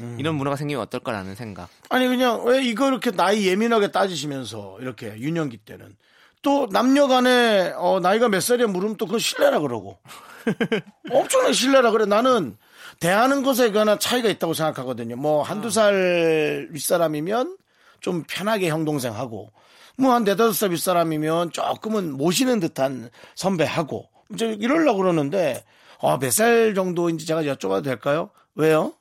[0.00, 0.16] 음.
[0.18, 1.68] 이런 문화가 생기면 어떨까라는 생각.
[1.90, 5.96] 아니, 그냥 왜 이거 이렇게 나이 예민하게 따지시면서 이렇게 유년기 때는
[6.42, 9.98] 또 남녀 간에 어, 나이가 몇 살이야 물으면 또 그건 신뢰라 그러고.
[11.10, 12.04] 엄청나게 신뢰라 그래.
[12.06, 12.56] 나는
[13.00, 15.16] 대하는 것에 관한 차이가 있다고 생각하거든요.
[15.16, 17.56] 뭐 한두 살 윗사람이면
[18.00, 19.50] 좀 편하게 형 동생하고
[19.96, 25.64] 뭐 한 네다섯 살 윗사람이면 조금은 모시는 듯한 선배하고 이제 이러려고 그러는데
[26.00, 28.30] 아, 몇 살 정도인지 제가 여쭤봐도 될까요?
[28.54, 28.92] 왜요?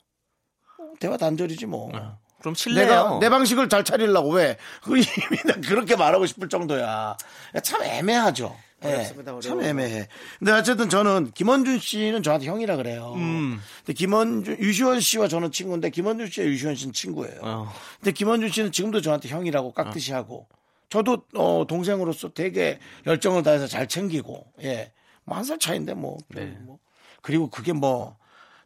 [1.00, 1.92] 대화 단절이지 뭐.
[2.40, 2.86] 그럼 실례요.
[2.88, 4.58] 내가 내 방식을 잘 차리려고 왜?
[4.84, 5.06] 그 이미
[5.46, 7.18] 나 그렇게 말하고 싶을 정도야.
[7.64, 8.56] 참 애매하죠.
[8.86, 9.70] 예, 어렵습니다, 참 어려워요.
[9.70, 10.08] 애매해.
[10.38, 13.14] 근데 어쨌든 저는 김원준 씨는 저한테 형이라 그래요.
[13.16, 13.60] 음.
[13.80, 17.40] 근데 김원준 유시원 씨와 저는 친구인데 김원준 씨와 유시원 씨는 친구예요.
[17.42, 17.74] 어.
[18.00, 20.48] 근데 김원준 씨는 지금도 저한테 형이라고 깍듯이 하고
[20.90, 22.78] 저도 어, 동생으로서 되게
[23.08, 24.94] 열정을 다해서 잘 챙기고 예.
[25.26, 26.56] 뭐 한 살 차인데 뭐, 네.
[26.62, 26.78] 뭐.
[27.22, 28.16] 그리고 그게 뭐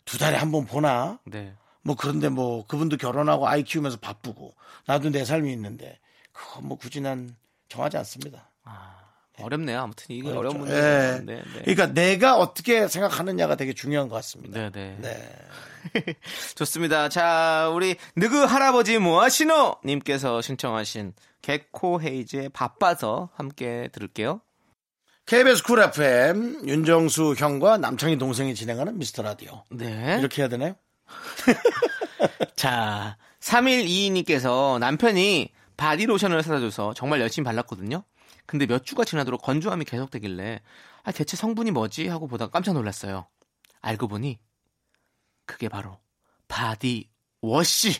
[0.03, 1.53] 두 달에 한 번 보나 네.
[1.83, 4.53] 뭐 그런데 뭐 그분도 결혼하고 아이 키우면서 바쁘고
[4.85, 5.99] 나도 내 삶이 있는데
[6.31, 7.35] 그거 뭐 굳이 난
[7.69, 8.51] 정하지 않습니다.
[9.41, 9.81] 어렵네요.
[9.81, 10.57] 아무튼 이게 어려운 어렵죠.
[10.59, 11.13] 문제예요.
[11.13, 11.19] 예.
[11.25, 11.61] 네, 네.
[11.61, 14.59] 그러니까 내가 어떻게 생각하느냐가 되게 중요한 것 같습니다.
[14.59, 14.97] 네, 네.
[14.99, 15.33] 네.
[16.55, 17.09] 좋습니다.
[17.09, 24.41] 자, 우리 느그 할아버지 모하시노 님께서 신청하신 개코 헤이즈의 바빠서 함께 들을게요.
[25.25, 29.63] KBS 쿨 FM 윤정수 형과 남창희 동생이 진행하는 미스터 라디오.
[29.69, 30.17] 네.
[30.19, 30.75] 이렇게 해야 되나요?
[32.55, 38.03] 자, 3122님께서 남편이 바디로션을 사다 줘서 정말 열심히 발랐거든요.
[38.45, 40.61] 근데 몇 주가 지나도록 건조함이 계속되길래
[41.03, 43.27] 아, 대체 성분이 뭐지 하고 보다가 깜짝 놀랐어요.
[43.81, 44.39] 알고 보니
[45.45, 45.99] 그게 바로
[46.47, 47.09] body
[47.41, 47.99] wash.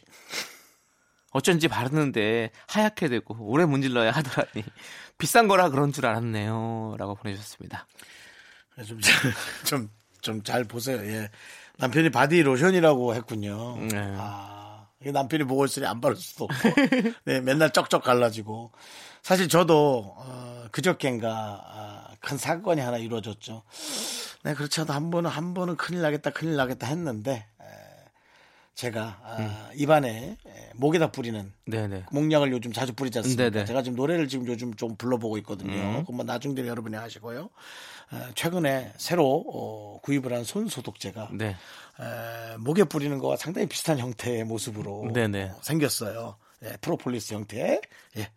[1.32, 4.66] 어쩐지 바르는데 하얗게 되고 오래 문질러야 하더라니
[5.18, 6.96] 비싼 거라 그런 줄 알았네요.
[6.98, 7.88] 라고 보내주셨습니다.
[10.22, 10.98] 좀 좀 잘 보세요.
[11.06, 11.30] 예.
[11.82, 13.78] 남편이 바디 로션이라고 했군요.
[13.78, 14.14] 네.
[14.18, 16.70] 아, 남편이 보고 있으니 안 바를 수도 없고.
[17.26, 18.72] 네, 맨날 쩍쩍 갈라지고.
[19.24, 23.64] 사실 저도 어, 그저께인가 아, 큰 사건이 하나 이루어졌죠.
[24.44, 27.66] 네, 그렇지 않아도 한 번은 한 번은 큰일 나겠다, 큰일 나겠다 했는데 에,
[28.76, 32.06] 제가 아, 입안에 에, 목에다 뿌리는 네네.
[32.12, 33.50] 목약을 요즘 자주 뿌리지 않습니까?
[33.50, 33.66] 네네.
[33.66, 36.02] 제가 지금 노래를 지금 요즘 좀 불러보고 있거든요.
[36.02, 37.50] 그건 뭐 나중에 여러분이 하시고요.
[38.14, 41.56] 에, 최근에 새로 어, 구입을 한 손 소독제가 네.
[42.00, 45.52] 에, 목에 뿌리는 거와 상당히 비슷한 형태의 모습으로 네네.
[45.52, 46.36] 어, 생겼어요.
[46.64, 47.80] 예, 프로폴리스 형태.
[48.18, 48.32] 예.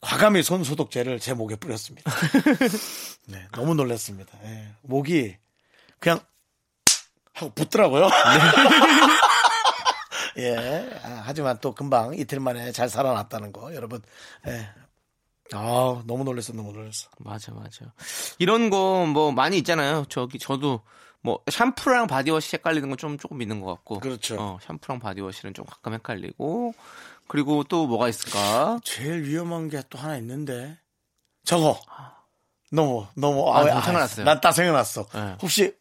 [0.00, 2.10] 과감히 손 소독제를 제 목에 뿌렸습니다.
[3.26, 4.38] 네, 너무 놀랐습니다.
[4.44, 5.36] 예, 목이
[5.98, 6.20] 그냥
[7.34, 8.08] 하고 붙더라고요.
[10.38, 14.00] 예, 아, 하지만 또 금방 이틀 만에 잘 살아났다는 거 여러분.
[14.46, 14.68] 예.
[15.52, 17.08] 아, 너무 놀랐어, 너무 놀랐어.
[17.18, 17.92] 맞아, 맞아.
[18.38, 20.04] 이런 거 뭐 많이 있잖아요.
[20.08, 20.82] 저기 저도
[21.20, 24.00] 뭐 샴푸랑 body wash 헷갈리는 건 좀 조금 있는 것 같고.
[24.00, 24.36] 그렇죠.
[24.38, 26.74] 어, 샴푸랑 body wash는 좀 가끔 헷갈리고.
[27.28, 28.78] 그리고 또 뭐가 있을까?
[28.84, 30.78] 제일 위험한 게 또 하나 있는데
[31.44, 31.80] 저거
[32.70, 34.24] 너무 너무 아, 왜- 너무 생각났어요.
[34.26, 35.06] 난 딱 생각났어.
[35.14, 35.36] 네.
[35.42, 35.74] 혹시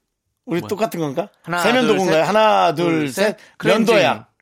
[0.46, 0.68] 우리 뭐야?
[0.70, 1.30] 똑같은 건가?
[1.44, 2.24] 하나, 세면도구인가요?
[2.24, 3.38] 하나 둘 둘, 셋.
[3.38, 3.38] 셋.
[3.58, 3.96] 크렌징.
[3.96, 4.34] 면도약.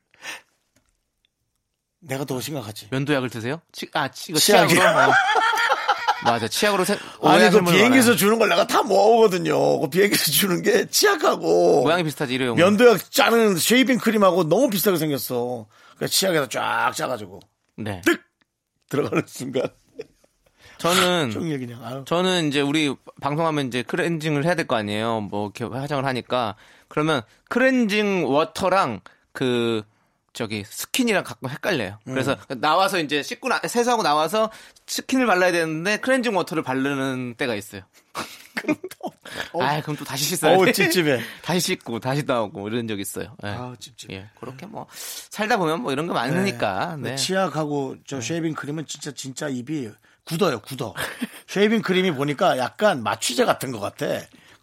[2.06, 2.88] 내가 더 심각하지.
[2.90, 3.60] 면도약을 드세요?
[3.72, 4.68] 치, 아, 치, 이거 치약이요?
[4.78, 5.10] 치약으로?
[5.10, 5.14] 어.
[6.24, 9.80] 맞아, 치약으로 생, 아니 그 비행기에서 분들 주는 걸 내가 다 모으거든요.
[9.80, 11.82] 그 비행기에서 주는 게 치약하고 많아요.
[11.82, 12.56] 모양이 비슷하지, 일회용.
[12.56, 15.66] 면도약 짜는 shaving cream하고 너무 비슷하게 생겼어.
[15.98, 17.40] 그 치약에다 쫙 짜가지고
[17.76, 18.00] 네.
[18.04, 18.20] 뜩
[18.88, 19.68] 들어가는 순간
[20.78, 21.30] 저는.
[22.06, 25.20] 저는 이제 우리 방송하면 이제 cleansing을 해야 될 거 아니에요.
[25.22, 26.54] 뭐 이렇게 화장을 하니까
[26.88, 29.00] 그러면 클렌징 워터랑
[29.32, 29.82] 그
[30.36, 31.98] 저기 스킨이랑 가끔 헷갈려요.
[32.04, 34.50] 그래서 나와서 이제 씻고 나, 세수하고 나와서
[34.86, 37.80] 스킨을 발라야 되는데 클렌징 워터를 바르는 때가 있어요.
[39.58, 40.72] 아, 그럼 또 다시 씻어야 돼.
[40.72, 41.20] 찝찝해.
[41.42, 43.34] 다시 씻고 다시 나오고 이런 적 있어요.
[43.44, 43.48] 예.
[43.48, 44.14] 아우 찝찝해.
[44.14, 46.98] 예, 그렇게 뭐 살다 보면 뭐 이런 거 많으니까.
[47.00, 47.10] 네.
[47.10, 47.16] 네.
[47.16, 49.88] 치약하고 저 쉐이빙 크림은 진짜 진짜 입이
[50.24, 50.92] 굳어요, 굳어.
[51.48, 54.04] 쉐이빙 크림이 보니까 약간 마취제 같은 것 같아.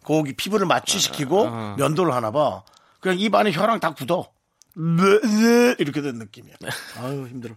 [0.04, 1.74] 거기 피부를 마취시키고 어.
[1.78, 2.62] 면도를 하나 봐.
[3.00, 4.33] 그냥 입 안에 혈랑 다 굳어.
[5.78, 6.56] 이렇게 된 느낌이야.
[6.98, 7.54] 아유 힘들어.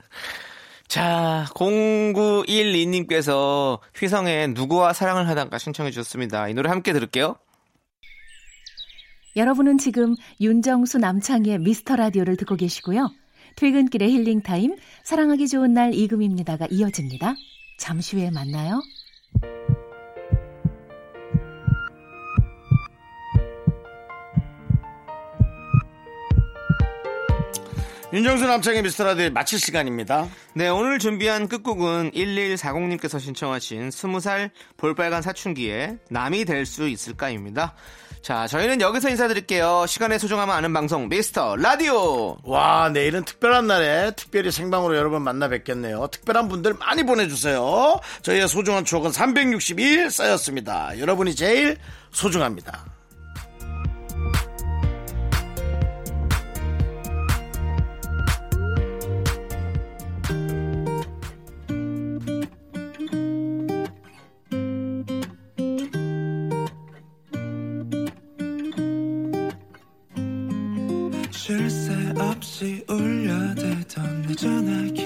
[0.88, 6.48] 자, 0912님께서 휘성의 누구와 사랑을 하다가 신청해 주셨습니다.
[6.48, 7.36] 이 노래 함께 들을게요.
[9.36, 13.10] 여러분은 지금 윤정수 남창희의 미스터 라디오를 듣고 계시고요.
[13.56, 17.36] 퇴근길의 힐링 타임, 사랑하기 좋은 날 이금입니다가 이어집니다.
[17.80, 18.82] 잠시 후에 만나요.
[28.14, 30.30] 윤정수 남창의 미스터라디오 마칠 시간입니다.
[30.54, 37.76] 네, 오늘 준비한 끝곡은 1140님께서 신청하신 20살 볼빨간 사춘기의 남이 될 수 있을까입니다.
[38.22, 39.86] 자, 저희는 여기서 인사드릴게요.
[39.88, 42.38] 시간의 소중함을 아는 방송 미스터 라디오.
[42.44, 46.08] 와, 내일은 특별한 날에 특별히 생방으로 여러분 만나 뵙겠네요.
[46.10, 48.00] 특별한 분들 많이 보내주세요.
[48.22, 50.98] 저희의 소중한 추억은 362일 쌓였습니다.
[50.98, 51.78] 여러분이 제일
[52.12, 52.97] 소중합니다.
[74.40, 74.97] 쉴새없